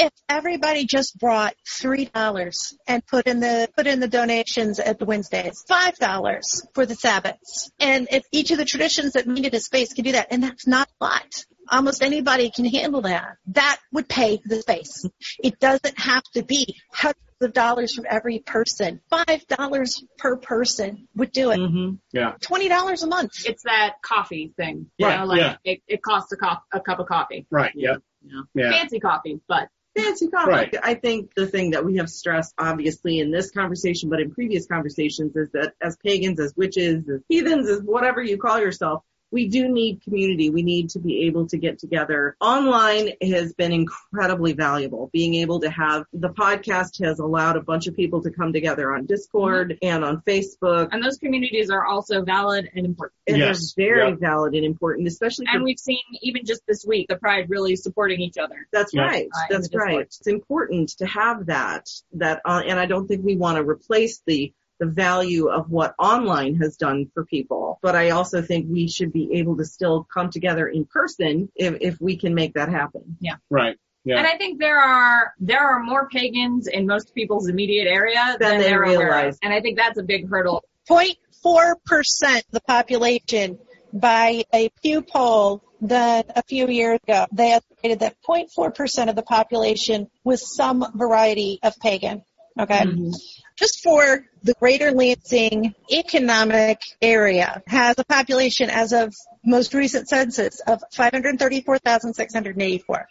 [0.00, 4.98] if everybody just brought three dollars and put in the put in the donations at
[5.00, 9.54] the Wednesdays, five dollars for the Sabbaths, and if each of the traditions that needed
[9.54, 11.44] a space could do that, and that's not a lot.
[11.70, 13.36] Almost anybody can handle that.
[13.48, 15.04] That would pay for the space.
[15.42, 19.00] It doesn't have to be hundreds of dollars from every person.
[19.10, 21.56] Five dollars per person would do it.
[21.58, 22.34] hmm Yeah.
[22.40, 23.32] Twenty dollars a month.
[23.46, 24.86] It's that coffee thing.
[24.98, 25.56] You Right, know, like yeah.
[25.64, 27.46] it, it costs a, co- a cup of coffee.
[27.50, 27.72] Right.
[27.74, 27.96] Yeah.
[28.24, 28.40] Yeah.
[28.54, 28.70] Yeah.
[28.72, 30.50] Fancy coffee, but Fancy coffee.
[30.50, 30.74] Right.
[30.82, 34.66] I think the thing that we have stressed, obviously, in this conversation, but in previous
[34.66, 39.48] conversations, is that as pagans, as witches, as heathens, as whatever you call yourself, we
[39.48, 40.50] do need community.
[40.50, 42.36] We need to be able to get together.
[42.40, 45.10] Online has been incredibly valuable.
[45.12, 48.92] Being able to have the podcast has allowed a bunch of people to come together
[48.94, 50.88] on Discord and on Facebook.
[50.92, 53.14] and those communities are also valid and important.
[53.26, 53.74] And Yes.
[53.76, 54.16] they're very Yeah.
[54.16, 57.76] valid and important, especially for And we've seen even just this week the Pride really
[57.76, 58.66] supporting each other.
[58.72, 59.02] That's Yeah.
[59.02, 59.26] right.
[59.34, 59.88] Uh, That's the Discord.
[59.88, 60.00] right.
[60.00, 61.88] It's important to have that.
[62.14, 65.94] That, uh, and I don't think we want to replace the the value of what
[65.98, 67.78] online has done for people.
[67.82, 71.76] But I also think we should be able to still come together in person if
[71.80, 73.16] if we can make that happen.
[73.20, 73.36] Yeah.
[73.50, 73.76] Right.
[74.04, 74.18] Yeah.
[74.18, 78.50] And I think there are there are more pagans in most people's immediate area Than
[78.50, 79.34] than, they they're aware realize.
[79.34, 79.40] of.
[79.42, 80.64] And I think that's a big hurdle.
[80.88, 83.58] 0.4% of the population
[83.92, 87.26] by a Pew poll done a few years ago.
[87.32, 92.22] They estimated that 0.4% of the population was some variety of pagan.
[92.58, 92.80] Okay.
[92.80, 93.10] Mm-hmm.
[93.58, 99.12] Just for the greater Lansing economic area has a population as of
[99.44, 103.08] most recent census of 534,684.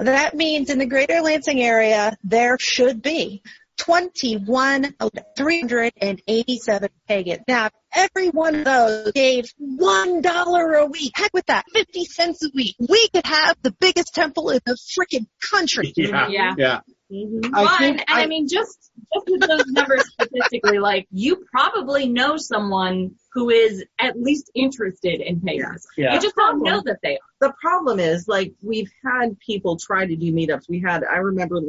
[0.00, 3.42] That means in the greater Lansing area, there should be
[3.78, 4.94] 21,
[5.36, 7.44] 387 pagans.
[7.48, 11.12] Now, if every one of those gave one dollar a week.
[11.14, 12.76] Heck with that, 50 cents a week.
[12.78, 15.92] We could have the biggest temple in the freaking country.
[15.96, 16.28] yeah.
[16.28, 16.54] Yeah.
[16.58, 16.80] Yeah.
[17.10, 17.50] Mhm.
[17.54, 22.06] I One, think and I, mean, just just with those numbers statistically, like you probably
[22.08, 25.86] know someone who is at least interested in pagans.
[25.96, 26.14] Yeah.
[26.14, 27.48] You just don't know that they are.
[27.48, 30.68] the problem is like we've had people try to do meetups.
[30.68, 31.60] We had, I remember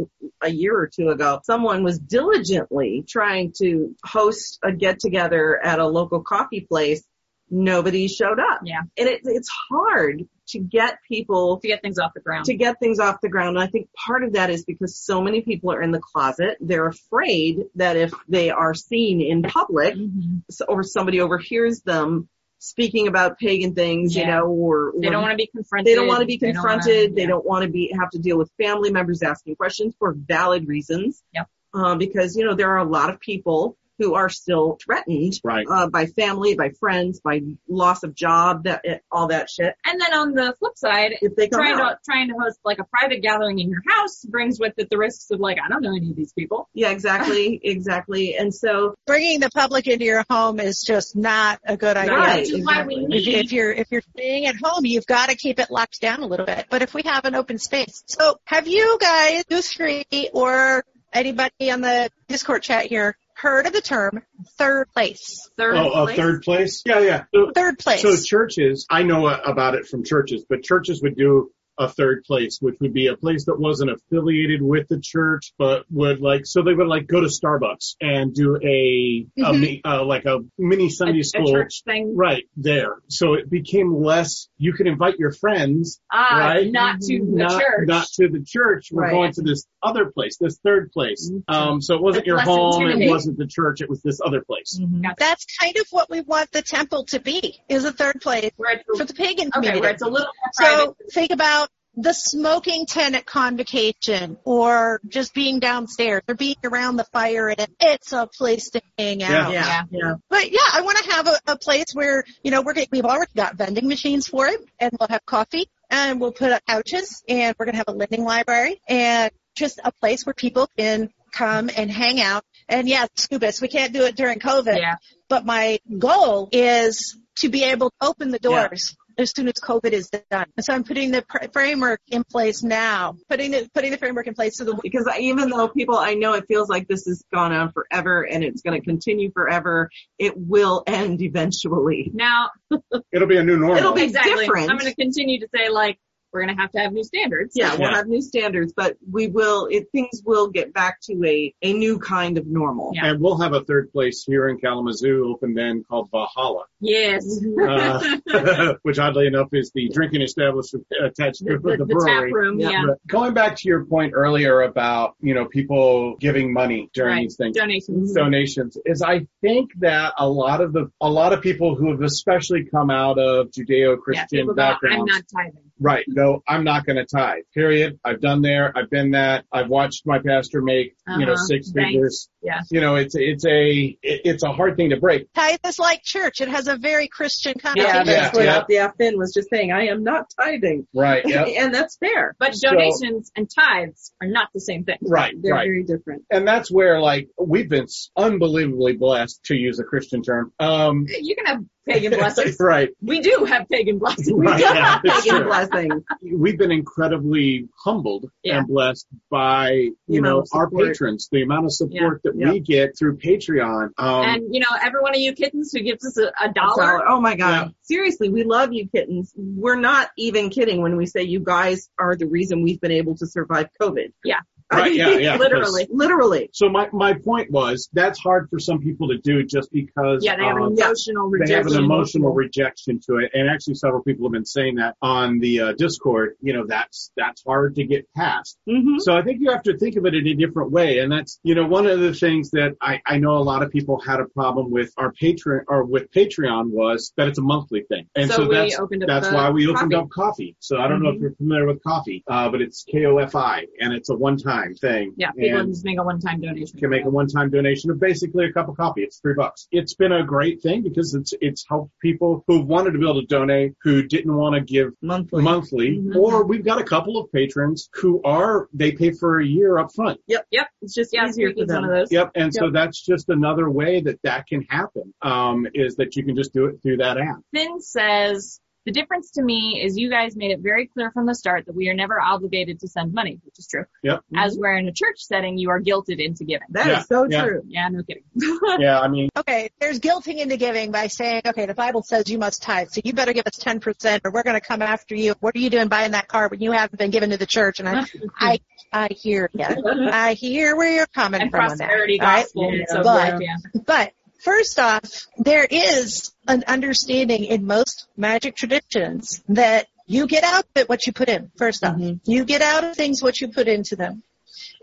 [0.42, 5.80] a year or two ago, someone was diligently trying to host a get together at
[5.80, 7.04] a local coffee place.
[7.52, 8.62] Nobody showed up.
[8.64, 8.82] Yeah.
[8.98, 12.46] And it, it's hard to get people To get things off the ground.
[12.46, 13.58] to get things off the ground.
[13.58, 16.58] And I think part of that is because so many people are in the closet.
[16.60, 20.42] They're afraid that if they are seen in public Mhm.
[20.68, 22.28] or somebody overhears them
[22.62, 25.88] speaking about pagan things, you know, or, They don't want to be confronted.
[25.88, 27.16] they don't want to be They don't wanna- confronted.
[27.16, 27.28] They yeah.
[27.28, 31.24] don't want to be have to deal with family members asking questions for valid reasons.
[31.34, 31.48] Yep.
[31.74, 35.66] Uh, because you know there are a lot of people who are still threatened Right.
[35.70, 39.76] uh, by family, by friends, by loss of job, that it, all that shit.
[39.86, 42.60] And then on the flip side, If they come trying out, to trying to host
[42.64, 45.68] like a private gathering in your house brings with it the risks of like I
[45.70, 46.70] don't know any of these people.
[46.74, 48.36] yeah, exactly, exactly.
[48.36, 52.16] And so Bringing the public into your home is just not a good idea.
[52.16, 53.34] Right, Which is why we exactly.
[53.36, 56.22] If, if you're if you're staying at home, you've got to keep it locked down
[56.22, 56.68] a little bit.
[56.70, 61.72] But if we have an open space, so have you guys, you three, or anybody
[61.72, 64.22] on the Discord chat here, heard of the term
[64.58, 65.50] third place?
[65.58, 66.18] third Oh, a place.
[66.18, 66.84] third place?
[66.86, 67.24] Yeah, yeah.
[67.34, 68.02] So, Third place.
[68.02, 72.58] so churches, I know about it from churches, but churches would do a third place,
[72.62, 76.62] which would be a place that wasn't affiliated with the church, but would like, so
[76.62, 79.60] they would like go to Starbucks and do a, a Mhm.
[79.60, 81.52] mi- uh, like a mini Sunday a, a school.
[81.54, 82.16] church thing.
[82.16, 82.98] Right there.
[83.08, 86.72] So it became less, you could invite your friends, Ah, Right.
[86.72, 87.88] not to the not, church.
[87.88, 88.90] not to the church.
[88.92, 89.12] We're Right.
[89.12, 91.32] going to this other place, this third place.
[91.48, 94.20] Um, so it wasn't That's your less home, it wasn't the church, it was this
[94.24, 94.78] other place.
[95.18, 98.82] That's kind of what we want the temple to be, is a third place where
[98.98, 99.80] for the pagan okay, community.
[99.82, 100.86] where it's a little more private.
[100.86, 101.69] So think about
[102.02, 107.68] the smoking tent at convocation or just being downstairs or being around the fire and
[107.82, 109.52] it's a place to hang out.
[109.52, 109.66] Yeah.
[109.66, 110.14] yeah, yeah.
[110.30, 113.06] But yeah, I want to have a, a place where, you know, we're get, we've
[113.06, 117.22] already got vending machines for it and we'll have coffee and we'll put up couches
[117.28, 121.10] and we're going to have a lending library and just a place where people can
[121.34, 122.46] come and hang out.
[122.70, 124.96] And yeah, Scubus, we can't do it during COVID, yeah.
[125.28, 129.92] but my goal is to be able to open the doors as soon as COVID
[129.92, 130.46] is done.
[130.56, 134.28] And so I'm putting the pr- framework in place now, putting the, putting the framework
[134.28, 137.24] in place so the Because even though people, I know it feels like this has
[137.34, 142.12] gone on forever and it's going to continue forever, it will end eventually.
[142.14, 142.50] Now
[143.12, 143.78] It'll be a new normal.
[143.78, 144.46] It'll be exactly.
[144.46, 144.70] different.
[144.70, 146.00] I'm going to continue to say like
[146.32, 147.54] we're going to have to have new standards.
[147.56, 147.96] Yeah, we'll Yeah.
[147.98, 152.00] have new standards, but we will, it, things will get back to a, a new
[152.00, 152.92] kind of normal.
[152.94, 153.08] Yeah.
[153.08, 157.26] And we'll have a third place here in Kalamazoo open then called Valhalla, Yes.
[157.68, 162.34] uh, which oddly enough is the drinking establishment attached to the, the, the tap brewery.
[162.34, 162.70] room, Yeah.
[162.72, 162.86] yeah.
[163.08, 167.22] Going back to your point earlier about, you know, people giving money during Right.
[167.24, 167.56] these things.
[167.58, 168.14] Donations.
[168.14, 172.02] donations is I think that a lot of the a lot of people who have
[172.02, 175.69] especially come out of Judeo-Christian people go, I'm not tithing.
[175.80, 176.06] Right?
[176.16, 177.44] Go, I'm not going to tithe.
[177.54, 178.00] Period.
[178.06, 178.72] I've done there.
[178.78, 179.46] I've been that.
[179.52, 181.46] I've watched my pastor make you know Uh-huh.
[181.46, 182.30] six figures.
[182.42, 182.62] Yeah.
[182.72, 185.32] You know, it's it's a it's a hard thing to break.
[185.34, 186.40] Tithe is like church.
[186.42, 188.06] It has a very Christian Yeah, connotation.
[188.06, 188.84] that's yeah, what yeah.
[188.86, 189.72] yeah, Finn was just saying.
[189.72, 190.88] I am not tithing.
[190.94, 191.24] Right.
[191.26, 191.48] Yep.
[191.58, 192.36] and that's fair.
[192.40, 194.98] But So- donations and tithes are not the same thing.
[195.02, 195.34] right.
[195.42, 195.66] They're Right.
[195.66, 196.24] very different.
[196.32, 200.52] And that's where like we've been unbelievably blessed to use a Christian term.
[200.60, 201.06] Um.
[201.08, 202.58] You can have pagan blessings.
[202.60, 202.90] right.
[203.02, 204.32] We do have pagan blessings.
[204.32, 204.60] Right.
[204.60, 205.48] Yeah, it's Pagan true.
[205.50, 206.04] blessings.
[206.22, 208.60] we've been incredibly humbled Yeah.
[208.60, 212.52] and blessed by you The know of our patrons, the amount of support that Yeah.
[212.52, 213.90] we get through Patreon.
[213.98, 216.98] Um, And you know, every one of you kittens who gives us a, a dollar,
[216.98, 217.10] Dollar.
[217.10, 217.68] Oh my God.
[217.68, 217.68] Yeah.
[217.82, 219.34] Seriously, we love you kittens.
[219.36, 223.16] We're not even kidding when we say you guys are the reason we've been able
[223.18, 224.14] to survive COVID.
[224.24, 224.40] Yeah.
[224.72, 225.38] I Right, mean, yeah, yeah.
[225.38, 225.88] literally.
[225.90, 226.50] Literally.
[226.54, 230.36] so my my point was that's hard for some people to do just because Yeah,
[230.38, 231.78] they have an um, emotional they have rejection.
[231.78, 235.62] an emotional rejection to it, and actually several people have been saying that on the
[235.62, 236.36] uh, Discord.
[236.42, 238.58] You know, that's that's hard to get past.
[238.68, 241.00] hmm So I think you have to think of it in a different way.
[241.00, 243.72] And that's, you know, one of the things that I, I know a lot of
[243.72, 247.84] people had a problem with our Patreon or with Patreon was that it's a monthly
[247.90, 248.08] thing.
[248.16, 249.96] And So so, that's, that's why we opened Ko-fi.
[249.96, 250.04] Mm-hmm.
[250.04, 250.56] up Ko-fi.
[250.60, 254.10] So I don't know if you're familiar with Ko-fi, uh, but it's K-O-F-I and it's
[254.10, 254.16] a
[254.60, 255.14] one-time thing.
[255.18, 256.76] Yeah, people And just make a one-time donation.
[256.76, 259.02] you can make a one-time donation of basically a cup of coffee.
[259.02, 259.68] It's three bucks.
[259.72, 263.22] It's been a great thing because it's it's helped people who wanted to be able
[263.22, 265.44] to donate who didn't want to give Monthly.
[265.44, 266.16] monthly, Mhm.
[266.16, 269.94] or we've got a couple of patrons who are they pay for a year up
[269.94, 270.20] front.
[270.28, 270.46] Yep,
[270.82, 271.84] it's just Yeah, easier for for one them.
[271.86, 272.12] of those.
[272.12, 275.14] Yep, and so that's just another way that that can happen.
[275.22, 277.38] Um, is that you can just do it through that app.
[277.54, 281.36] Finn says, the difference to me is you guys made it very clear from the
[281.36, 283.86] start that we are never obligated to send money, which is true.
[284.04, 284.22] Yep.
[284.36, 286.68] As we're in a church setting, you are guilted into giving.
[286.70, 287.44] That is Yeah, so yeah.
[287.44, 287.62] true.
[287.68, 288.24] Yeah, no kidding.
[288.80, 292.38] Yeah, I mean, Okay, there's guilting into giving by saying, okay, the Bible says you
[292.38, 295.34] must tithe, so you better give us 10% or we're going to come after you.
[295.42, 297.80] What are you doing buying that car when you haven't been given to the church?
[297.80, 298.06] And I,
[298.40, 298.60] I,
[298.94, 299.66] I hear you.
[300.12, 301.88] I hear where you're coming and from on that.
[301.90, 302.44] prosperity all right?
[302.44, 302.74] gospel.
[302.74, 302.86] Yeah.
[302.90, 303.56] So But- yeah.
[303.86, 304.14] But
[304.44, 310.70] first off, there is an understanding in most magic traditions that you get out of
[310.76, 311.52] it what you put in.
[311.58, 312.20] First off, Mhm.
[312.26, 314.24] you get out of things what you put into them.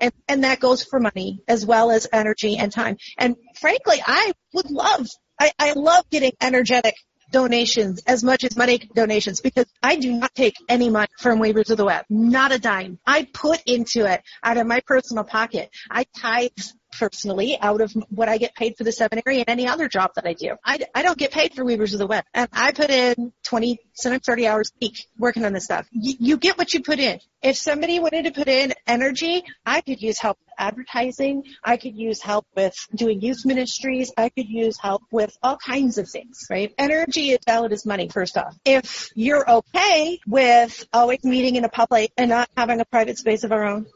[0.01, 2.97] And, and that goes for money as well as energy and time.
[3.19, 5.07] And frankly, I would love,
[5.41, 6.95] I, I love getting energetic
[7.33, 11.71] donations as much as money donations because I do not take any money from Weavers
[11.71, 12.05] of the Web.
[12.09, 12.99] Not a dime.
[13.07, 15.71] I put into it out of my personal pocket.
[15.91, 16.51] I tithe
[16.99, 20.27] personally out of what I get paid for the seminary and any other job that
[20.27, 20.57] I do.
[20.65, 22.25] I, I don't get paid for Weavers of the Web.
[22.35, 25.87] And I put in 20, sometimes 30 hours a week working on this stuff.
[25.93, 27.21] You, you get what you put in.
[27.43, 31.45] If somebody wanted to put in energy, I could use help with advertising.
[31.63, 34.13] I could use help with doing youth ministries.
[34.17, 36.73] I could use help with all kinds of things, right?
[36.79, 38.57] Energy is valid as money, first off.
[38.65, 43.45] If you're okay with always meeting in a public and not having a private space
[43.45, 43.87] of our own,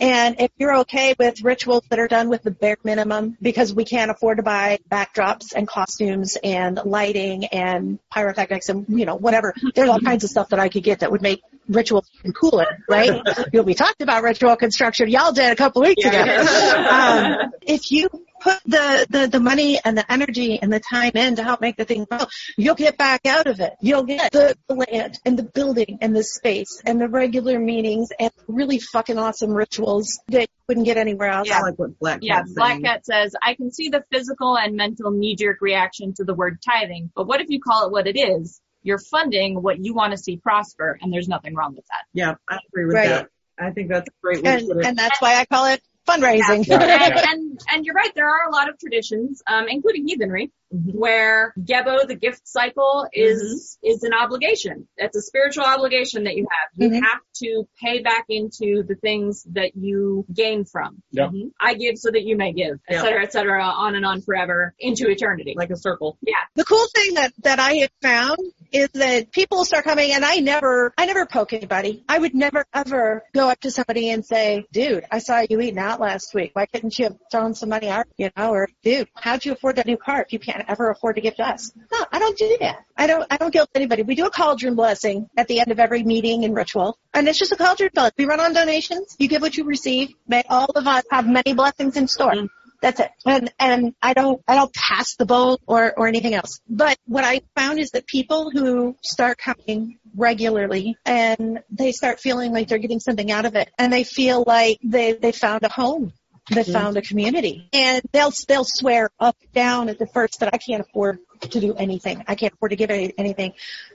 [0.00, 3.84] and if you're okay with rituals that are done with the bare minimum because we
[3.84, 9.54] can't afford to buy backdrops and costumes and lighting and pyrotechnics and, you know, whatever.
[9.74, 12.66] There's all kinds of stuff that I could get that would make rituals even cooler,
[12.88, 13.22] right?
[13.52, 15.08] you know, we talked about ritual construction.
[15.08, 16.18] Y'all did a couple weeks ago.
[16.18, 18.08] Um, if you
[18.46, 21.76] put the, the, the money and the energy and the time in to help make
[21.76, 22.20] the thing grow,
[22.56, 23.72] you'll get back out of it.
[23.80, 28.10] You'll get the, the land and the building and the space and the regular meetings
[28.20, 31.50] and really fucking awesome rituals that you wouldn't get anywhere else.
[31.50, 32.82] I like what Black Yeah, Cat's Black.
[32.82, 37.10] Cat says, I can see the physical and mental knee-jerk reaction to the word tithing,
[37.16, 38.60] but what if you call it what it is?
[38.84, 42.04] You're funding what you want to see prosper, and there's nothing wrong with that.
[42.12, 43.08] Yeah, I agree with Right.
[43.08, 43.28] that.
[43.58, 44.86] I think that's a great way to And, put it.
[44.86, 46.68] and that's why I call it fundraising.
[46.70, 46.72] and,
[47.28, 50.50] and and you're right, there are a lot of traditions, um, including heathenry,
[50.84, 54.88] where Gebo, the gift cycle, is is an obligation.
[54.96, 56.70] It's a spiritual obligation that you have.
[56.82, 57.02] You Mhm.
[57.04, 61.02] have to pay back into the things that you gain from.
[61.12, 61.30] Yep.
[61.30, 61.50] Mhm.
[61.60, 63.02] I give so that you may give, et Yeah.
[63.02, 65.54] cetera, et cetera, on and on forever into eternity.
[65.56, 66.18] like a circle.
[66.22, 68.38] yeah, The cool thing that, that I have found
[68.72, 72.04] is that people start coming and I never, I never poke anybody.
[72.08, 75.78] I would never ever go up to somebody and say, dude, I saw you eating
[75.78, 76.50] out last week.
[76.54, 79.76] Why couldn't you have thrown some money out, you know, or dude, how'd you afford
[79.76, 81.72] that new car if you can't can't ever afford to give to us.
[81.92, 82.84] No, I don't do that.
[82.96, 84.02] I don't, I don't guilt anybody.
[84.02, 86.98] We do a cauldron blessing at the end of every meeting and ritual.
[87.14, 88.14] And it's just a cauldron blessing.
[88.18, 89.16] We run on donations.
[89.18, 90.14] You give what you receive.
[90.26, 92.32] May all of us have many blessings in store.
[92.32, 92.46] Mm-hmm.
[92.82, 93.10] That's it.
[93.24, 96.60] And and I don't I don't pass the bowl or or anything else.
[96.68, 102.52] But what I found is that people who start coming regularly and they start feeling
[102.52, 105.70] like they're getting something out of it and they feel like they they found a
[105.70, 106.12] home.
[106.50, 107.68] They found a community.
[107.72, 111.60] And they'll they'll swear up and down at the first that I can't afford to
[111.60, 112.24] do anything.
[112.26, 113.52] I can't afford to give any- anything.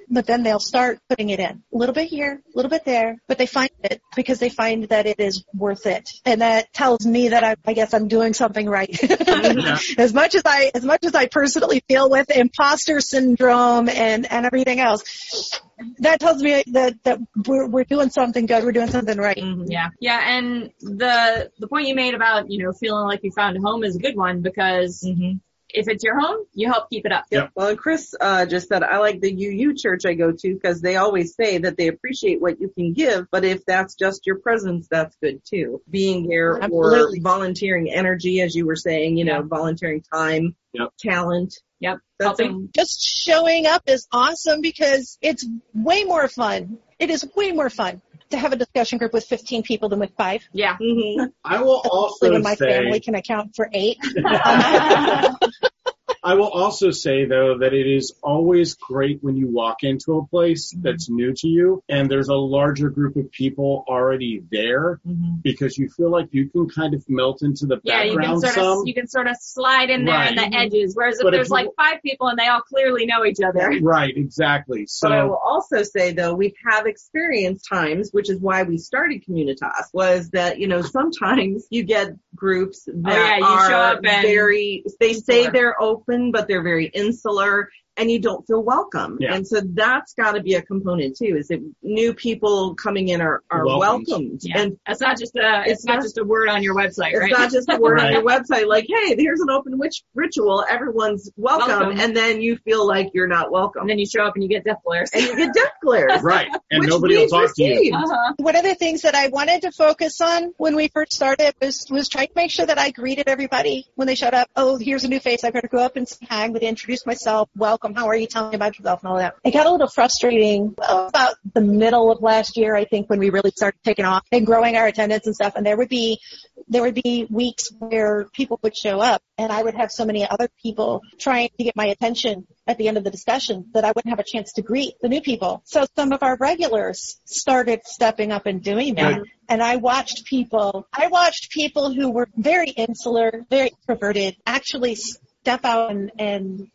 [0.09, 1.63] But then they'll start putting it in.
[1.73, 4.83] A little bit here, a little bit there, but they find it because they find
[4.89, 6.09] that it is worth it.
[6.25, 8.91] And that tells me that I, I guess I'm doing something right.
[8.91, 9.93] Mm-hmm.
[10.01, 14.45] as much as I, as much as I personally feel with imposter syndrome and, and
[14.45, 15.59] everything else,
[15.99, 18.63] that tells me that, that we're, we're doing something good.
[18.63, 19.37] We're doing something right.
[19.37, 19.71] Mm-hmm.
[19.71, 19.89] Yeah.
[19.99, 20.19] Yeah.
[20.37, 23.83] And the, the point you made about, you know, feeling like you found a home
[23.83, 25.37] is a good one because mm-hmm.
[25.73, 27.25] If it's your home, you help keep it up.
[27.31, 27.51] Yep.
[27.55, 30.81] Well, and Chris uh, just said, I like the UU church I go to because
[30.81, 34.39] they always say that they appreciate what you can give, but if that's just your
[34.39, 35.81] presence, that's good too.
[35.89, 37.19] Being there Absolutely.
[37.19, 39.41] or volunteering energy, as you were saying, you know, Yeah.
[39.43, 40.89] volunteering time, Yep.
[40.99, 41.53] talent.
[41.79, 41.97] Yep.
[42.19, 42.43] That's it.
[42.45, 42.69] Helping.
[42.75, 46.77] just showing up is awesome because it's way more fun.
[46.99, 48.01] It is way more fun
[48.31, 50.41] to have a discussion group with 15 people than with five.
[50.53, 50.77] Yeah.
[50.77, 53.97] hmm I will Especially also when my say, family can account for eight.
[56.23, 60.25] I will also say though that it is always great when you walk into a
[60.27, 60.83] place Mm-hmm.
[60.83, 64.99] that's new to you and there's a larger group of people already there
[65.41, 68.41] because you feel like you can kind of melt into the Yeah, you can background
[68.41, 68.77] sort some.
[68.79, 70.95] of you can sort of slide in there in the edges.
[70.95, 73.39] Whereas if But if there's you- like five people and they all clearly know each
[73.45, 73.71] other.
[73.81, 74.87] Right, exactly.
[75.01, 79.23] But I will also say though, we have experienced times, which is why we started
[79.27, 83.75] Communitas, was that, you know, sometimes you get groups that Oh, yeah, you are show
[83.77, 88.63] up and- very, they say they're open, but they're very insular and you don't feel
[88.63, 89.17] welcome.
[89.19, 89.33] Yeah.
[89.33, 93.43] And so that's gotta be a component too, is that new people coming in are,
[93.51, 94.07] are Welcomed.
[94.07, 94.39] welcomed.
[94.43, 94.59] Yeah.
[94.61, 97.11] And It's not just a it's, It's not not- just a word on your website,
[97.13, 100.65] it's not just a word on your website like, hey, here's an open witch ritual.
[100.69, 101.67] Everyone's welcome.
[101.69, 101.99] Welcome.
[101.99, 103.81] And then you feel like you're not welcome.
[103.81, 105.09] and then you show up and you get death glares.
[105.13, 106.21] And you get death glares.
[106.23, 107.93] right, and nobody will we've talk to you.
[107.93, 108.33] Uh-huh.
[108.37, 111.85] One of the things that I wanted to focus on when we first started was,
[111.89, 114.47] was trying to make sure that I greeted everybody when they showed up.
[114.55, 115.43] Oh, here's a new face.
[115.43, 116.43] I better go up and say hi.
[116.43, 117.49] I'm going to introduce myself.
[117.55, 117.90] Welcome.
[117.95, 118.27] How are you?
[118.27, 119.35] Tell me about yourself and all that.
[119.43, 123.29] It got a little frustrating about the middle of last year, I think, when we
[123.29, 125.53] really started taking off and growing our attendance and stuff.
[125.55, 126.19] And there would be,
[126.67, 130.27] there would be weeks where people would show up and I would have so many
[130.27, 133.91] other people trying to get my attention at the end of the discussion that I
[133.95, 135.61] wouldn't have a chance to greet the new people.
[135.65, 139.19] So some of our regulars started stepping up and doing that.
[139.19, 139.27] Good.
[139.49, 145.65] And I watched people, I watched people who were very insular, very introverted, actually step
[145.65, 146.67] out and, and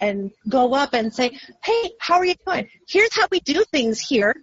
[0.00, 2.68] and go up and say, hey, how are you doing?
[2.88, 4.34] Here's how we do things here.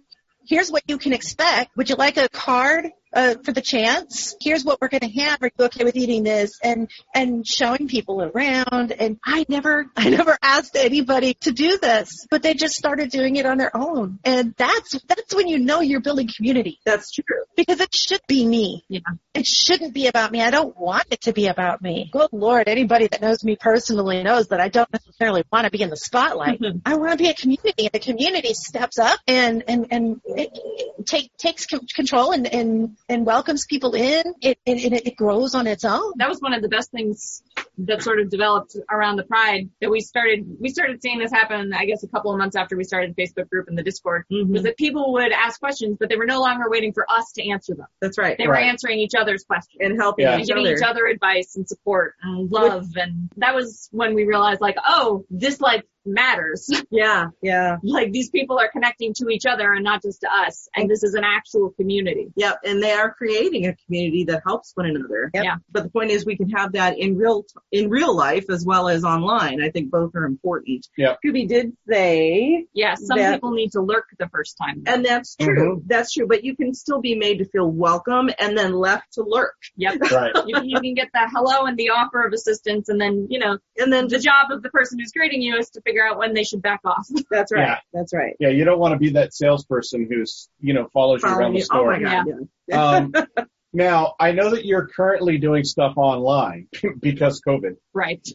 [0.46, 1.76] Here's what you can expect.
[1.76, 2.90] Would you like a card?
[3.14, 5.42] Uh, for the chance, here's what we're going to have.
[5.42, 6.58] Are you okay with eating this?
[6.62, 8.92] And and showing people around.
[8.92, 13.36] And I never, I never asked anybody to do this, but they just started doing
[13.36, 14.18] it on their own.
[14.24, 17.44] And that's that's when you know you're building community That's true.
[17.56, 18.84] because it should be me.
[18.88, 19.00] Yeah.
[19.34, 20.42] It shouldn't be about me.
[20.42, 22.10] I don't want it to be about me.
[22.12, 25.82] Good Lord, anybody that knows me personally knows that I don't necessarily want to be
[25.82, 26.60] in the spotlight.
[26.60, 26.82] Mhm.
[26.84, 30.50] I want to be a community, and the community steps up and and and it,
[30.54, 34.22] it take, takes control and and and welcomes people in.
[34.40, 36.12] It and it, it grows on its own.
[36.16, 37.42] that was one of the best things
[37.78, 41.72] that sort of developed around the pride that we started we started seeing this happen
[41.72, 44.24] i guess a couple of months after we started the facebook group and the discord
[44.30, 44.48] Mhm.
[44.48, 47.48] was that people would ask questions but they were no longer waiting for us to
[47.48, 48.36] answer them That's right.
[48.36, 50.32] they were answering each other's questions And helping Yeah.
[50.32, 50.74] and each giving other.
[50.76, 55.24] each other advice and support and love and that was when we realized like oh
[55.30, 57.76] this like matters Yeah, yeah.
[57.82, 61.02] like these people are connecting to each other and not just to us and this
[61.02, 65.30] is an actual community Yep, and they are creating a community that helps one another.
[65.34, 65.44] Yep.
[65.44, 65.56] Yeah.
[65.70, 68.88] But the point is, we can have that in real in real life as well
[68.88, 69.62] as online.
[69.62, 70.86] I think both are important.
[70.96, 71.14] Yeah.
[71.24, 75.36] Scooby did say, yeah some That- people need to lurk the first time and that's
[75.36, 75.76] true.
[75.76, 75.86] Mm-hmm.
[75.86, 76.26] That's true.
[76.26, 80.00] But you can still be made to feel welcome and then left to lurk, yep
[80.10, 80.32] Right.
[80.46, 83.58] you, you can get the hello and the offer of assistance and then you know
[83.76, 86.18] and then the just job of the person who's greeting you is to figure out
[86.18, 87.66] when they should back off that's right.
[87.66, 87.78] Yeah.
[87.92, 88.36] That's right.
[88.40, 91.52] Yeah, you don't want to be that salesperson who's, you know, follows you Follow around
[91.52, 91.62] the me.
[91.62, 91.92] Oh store.
[91.92, 92.26] my god.
[92.68, 92.82] Yeah.
[92.82, 93.14] Um,
[93.72, 96.68] now, I know that you're currently doing stuff online
[97.00, 97.76] because COVID.
[97.92, 98.26] right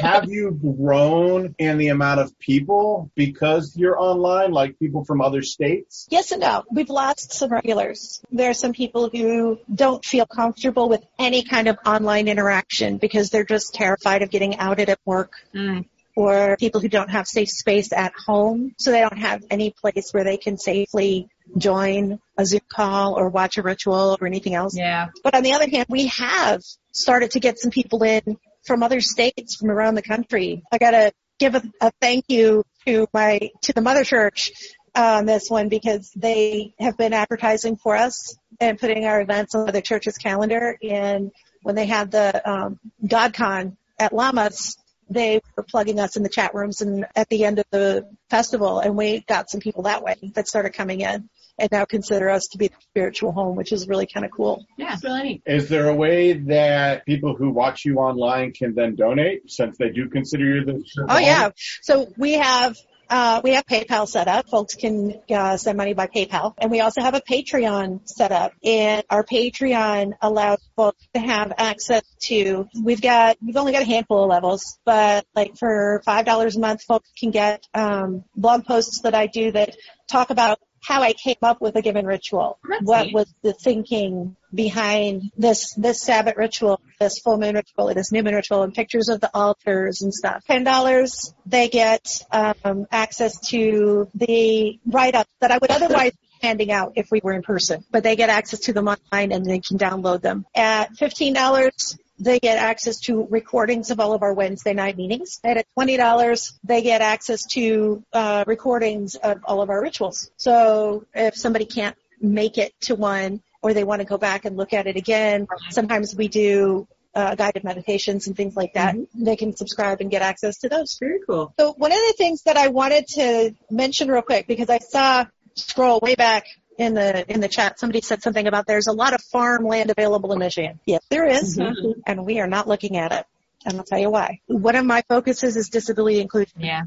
[0.00, 5.42] Have you grown in the amount of people because you're online, like people from other
[5.42, 6.06] states?
[6.10, 6.64] Yes and no.
[6.70, 8.22] We've lost some regulars.
[8.30, 13.30] There are some people who don't feel comfortable with any kind of online interaction because
[13.30, 15.32] they're just terrified of getting outed at work.
[15.54, 15.86] Mm.
[16.16, 18.74] Or people who don't have safe space at home.
[18.78, 23.28] So they don't have any place where they can safely join a Zoom call or
[23.28, 24.76] watch a ritual or anything else.
[24.76, 25.08] Yeah.
[25.22, 26.62] But on the other hand, we have
[26.92, 30.62] started to get some people in from other states from around the country.
[30.72, 34.52] I gotta give a, a thank you to my, to the mother church
[34.94, 39.66] on this one because they have been advertising for us and putting our events on
[39.66, 40.78] the church's calendar.
[40.82, 41.30] And
[41.62, 44.76] when they had the um, GodCon at Lammas,
[45.08, 48.80] they were plugging us in the chat rooms and at the end of the festival
[48.80, 51.28] and we got some people that way that started coming in
[51.58, 54.66] and now consider us to be the spiritual home, which is really kind of cool.
[54.76, 55.42] Yeah, it's really neat.
[55.46, 59.90] Is there a way that people who watch you online can then donate since they
[59.90, 61.50] do consider you the Oh yeah.
[61.82, 62.76] So we have
[63.08, 64.48] uh, we have PayPal set up.
[64.48, 68.52] Folks can uh, send money by PayPal, and we also have a Patreon set up.
[68.64, 72.68] And our Patreon allows folks to have access to.
[72.82, 76.60] We've got we've only got a handful of levels, but like for five dollars a
[76.60, 79.76] month, folks can get um, blog posts that I do that
[80.08, 82.58] talk about how I came up with a given ritual.
[82.68, 83.14] That's what neat.
[83.14, 88.34] was the thinking behind this this Sabbath ritual, this full moon ritual, this new moon
[88.34, 90.44] ritual, and pictures of the altars and stuff.
[90.46, 96.70] Ten dollars, they get um, access to the write-ups that I would otherwise be handing
[96.70, 99.58] out if we were in person, but they get access to them online and they
[99.58, 100.46] can download them.
[100.54, 105.40] At fifteen dollars, they get access to recordings of all of our Wednesday night meetings.
[105.44, 110.30] And at $20, they get access to uh, recordings of all of our rituals.
[110.36, 114.56] So if somebody can't make it to one or they want to go back and
[114.56, 118.94] look at it again, sometimes we do uh, guided meditations and things like that.
[119.14, 120.98] They can subscribe and get access to those.
[120.98, 121.52] Very cool.
[121.58, 125.24] So one of the things that I wanted to mention real quick because I saw
[125.54, 126.44] scroll way back
[126.78, 130.32] in the in the chat somebody said something about there's a lot of farmland available
[130.32, 130.80] in Michigan.
[130.86, 132.00] Yes, there is, mm-hmm.
[132.06, 133.26] and we are not looking at it.
[133.64, 134.40] And I'll tell you why.
[134.46, 136.60] One of my focuses is disability inclusion.
[136.60, 136.82] Yeah.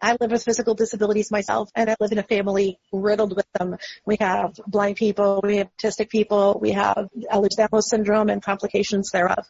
[0.00, 3.76] I live with physical disabilities myself and I live in a family riddled with them.
[4.06, 9.44] We have blind people, we have autistic people, we have Ehlers-Danlos syndrome and complications thereof.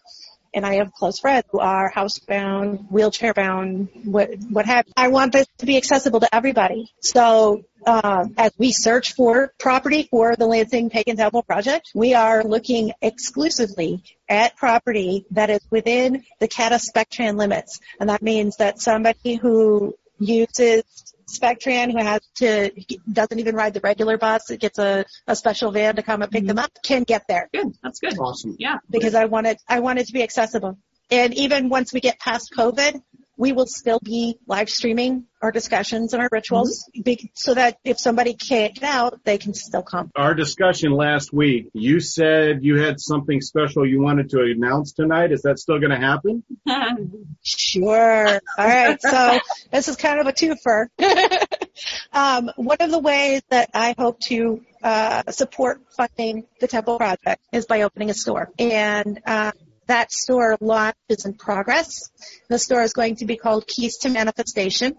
[0.55, 4.93] And I have close friends who are housebound, wheelchair bound, what, what have you.
[4.97, 6.91] I want this to be accessible to everybody.
[7.01, 12.45] So, um, as we search for property for the Lansing Pagan Temple project, we are
[12.45, 17.81] looking exclusively at property that is within the CATA Spectran limits.
[17.99, 20.85] And that means that somebody who uses
[21.33, 22.71] Spectran who has to,
[23.11, 26.31] doesn't even ride the regular bus, it gets a, a special van to come and
[26.31, 26.95] pick them up, mm-hmm.
[26.95, 27.75] can get there Good.
[27.83, 28.19] That's good.
[28.19, 28.57] Awesome.
[28.59, 28.79] Yeah.
[28.91, 30.79] because I want it, I want it to be accessible.
[31.11, 33.03] And even once we get past COVID,
[33.43, 37.99] we will still be live streaming our discussions and our rituals be, so that if
[37.99, 40.13] somebody can't get out, they can still come.
[40.15, 45.33] Our discussion last week, you said you had something special you wanted to announce tonight.
[45.33, 46.45] Is that still going to happen?
[47.45, 48.41] Sure.
[48.59, 49.01] All right.
[49.03, 49.39] So
[49.73, 50.87] this is kind of a twofer.
[52.13, 57.43] um, one of the ways that I hope to uh, support funding the Temple Project
[57.51, 58.51] is by opening a store.
[58.59, 59.53] And uh,
[59.93, 62.11] that store launch is in progress.
[62.49, 64.97] The store is going to be called Keys to Manifestation.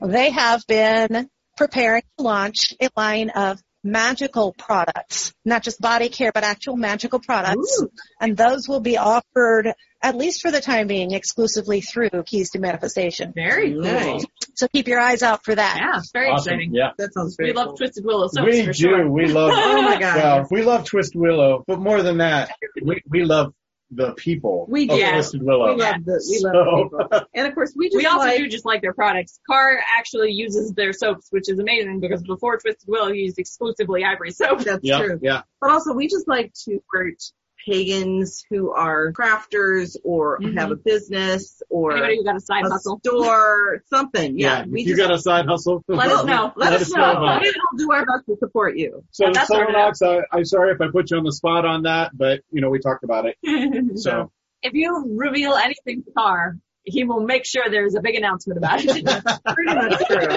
[0.00, 6.30] They have been preparing to launch a line of magical products, not just body care,
[6.30, 7.82] but actual magical products.
[8.20, 9.72] And those will be offered,
[10.06, 13.32] at least for the time being, exclusively through Keys to Manifestation.
[13.34, 13.82] Very cool.
[13.82, 14.24] Nice.
[14.54, 15.76] So keep your eyes out for that.
[15.80, 16.00] Yeah.
[16.12, 16.52] Very Awesome.
[16.54, 16.74] exciting.
[16.74, 16.90] Yeah.
[16.98, 17.76] That sounds We very love cool.
[17.78, 18.78] Twisted Willow soaps we for do.
[18.78, 19.10] sure.
[19.10, 19.52] We love.
[19.56, 20.16] Oh my god.
[20.16, 22.52] Well, we love Twist Willow, but more than that,
[22.82, 23.52] we, we love
[23.90, 25.10] the people We of do.
[25.12, 25.74] Twisted Willow.
[25.74, 27.28] We love the we love So- the people.
[27.34, 29.38] And of course we just We also like do just like their products.
[29.48, 34.04] Carr actually uses their soaps, which is amazing because before Twisted Willow, he used exclusively
[34.04, 34.60] Ivory soap.
[34.60, 35.18] that's yeah, true.
[35.22, 35.42] yeah.
[35.60, 37.22] But also we just like to hurt
[37.66, 40.56] pagans who are crafters or Mhm.
[40.58, 43.00] have a business or Anybody who got a side a hustle.
[43.04, 44.38] store, something.
[44.38, 44.60] Yeah.
[44.62, 46.52] If we you just got a side hustle, Let us know.
[46.56, 47.12] let, us know.
[47.12, 47.54] about it.
[47.54, 49.04] We will do our best to support you.
[49.10, 51.82] So, That's our Solanox, I, I'm sorry if I put you on the spot on
[51.82, 53.36] that, but you know we talked about it.
[53.98, 54.30] So
[54.62, 58.80] if you reveal anything to Carr, he will make sure there's a big announcement about
[58.84, 59.04] it.
[59.54, 60.36] Pretty much true.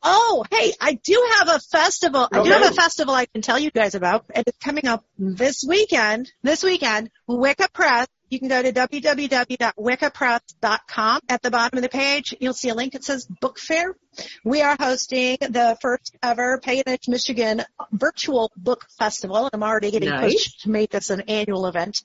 [0.03, 2.27] oh, hey, I do have a festival.
[2.31, 5.03] I do have a festival I can tell you guys about, and it's coming up
[5.17, 6.31] this weekend.
[6.43, 8.07] This weekend, Wicca Press.
[8.33, 11.19] You can go to www.wiccapress.com.
[11.29, 13.95] At the bottom of the page, you'll see a link that says Book Fair.
[14.43, 17.61] We are hosting the first ever Edge, Michigan
[17.91, 20.33] virtual book festival, and I'm already getting Nice.
[20.33, 22.01] pushed to make this an annual event.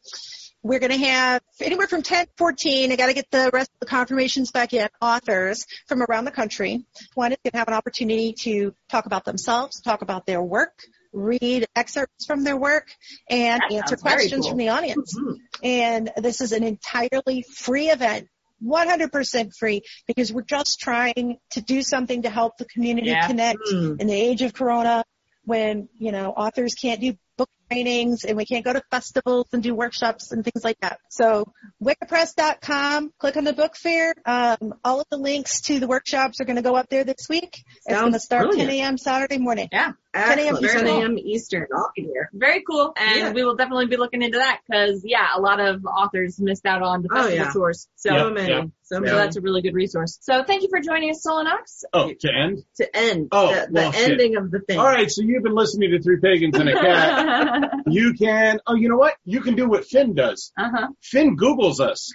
[0.62, 2.92] We're going to have anywhere from 10 to 14.
[2.92, 4.86] I got to get the rest of the confirmations back in.
[5.00, 6.84] Authors from around the country.
[7.14, 10.82] One is going to have an opportunity to talk about themselves, talk about their work,
[11.12, 12.88] read excerpts from their work,
[13.30, 14.50] and That answer questions cool.
[14.50, 15.14] from the audience.
[15.18, 15.36] Mhm.
[15.62, 18.28] And this is an entirely free event.
[18.60, 23.26] 100% free because we're just trying to do something to help the community Yeah.
[23.26, 24.00] connect Mm.
[24.00, 25.04] in the age of corona
[25.44, 29.62] when, you know, authors can't do book trainings and we can't go to festivals and
[29.62, 30.98] do workshops and things like that.
[31.08, 31.44] So
[31.80, 34.14] wiccapress.com, click on the book fair.
[34.26, 37.28] Um, all of the links to the workshops are going to go up there this
[37.28, 37.62] week.
[37.86, 38.70] It's going to start brilliant.
[38.70, 38.98] 10 a.m.
[38.98, 39.68] Saturday morning.
[39.72, 40.54] yeah, 10 a.m.
[40.56, 40.64] Excellent.
[40.64, 40.84] Eastern.
[40.84, 41.18] 10 a.m.
[41.18, 41.66] Eastern.
[41.76, 42.30] I'll be there.
[42.32, 42.92] very cool.
[42.96, 43.32] And Yeah.
[43.32, 46.82] we will definitely be looking into that because yeah, a lot of authors missed out
[46.82, 47.52] on the Oh, festival yeah.
[47.52, 47.88] tours.
[47.96, 48.48] So, So Yep, many.
[48.52, 48.64] yep.
[48.82, 49.12] So so many.
[49.14, 50.16] that's a really good resource.
[50.22, 51.84] So thank you for joining us, Solanox.
[51.92, 52.62] Oh, to end?
[52.76, 53.28] to end.
[53.32, 54.10] Oh, the, the well, shit.
[54.12, 54.78] ending of the thing.
[54.78, 57.70] All right, so you've been listening to Three Pagans and a Cat.
[57.90, 59.14] You can, oh, you know what?
[59.24, 60.52] You can do what Finn does.
[60.58, 60.88] uh huh.
[61.02, 62.12] Finn Googles us.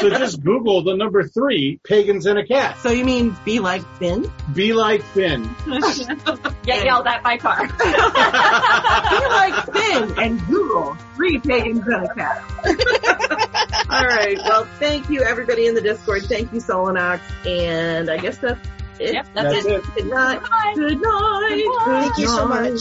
[0.00, 2.78] So just Google the number three, Pagans and a Cat.
[2.78, 4.30] So you mean be like Finn?
[4.54, 5.42] Be like Finn.
[6.64, 7.66] Get yelled at by Carr.
[7.68, 12.42] be like Finn and Google three pagans and a cat.
[13.90, 14.38] All right.
[14.44, 16.22] Well, thank you everybody in the Discord.
[16.24, 17.20] Thank you Solanox.
[17.46, 18.60] And I guess that's
[18.98, 19.14] it.
[19.14, 19.72] yep, that's, That's it.
[19.72, 19.94] it.
[19.94, 20.40] Good night.
[20.42, 20.72] Bye.
[20.74, 21.62] Good night.
[21.64, 21.84] Goodbye.
[21.84, 22.72] Good Thank you so night.
[22.72, 22.80] much.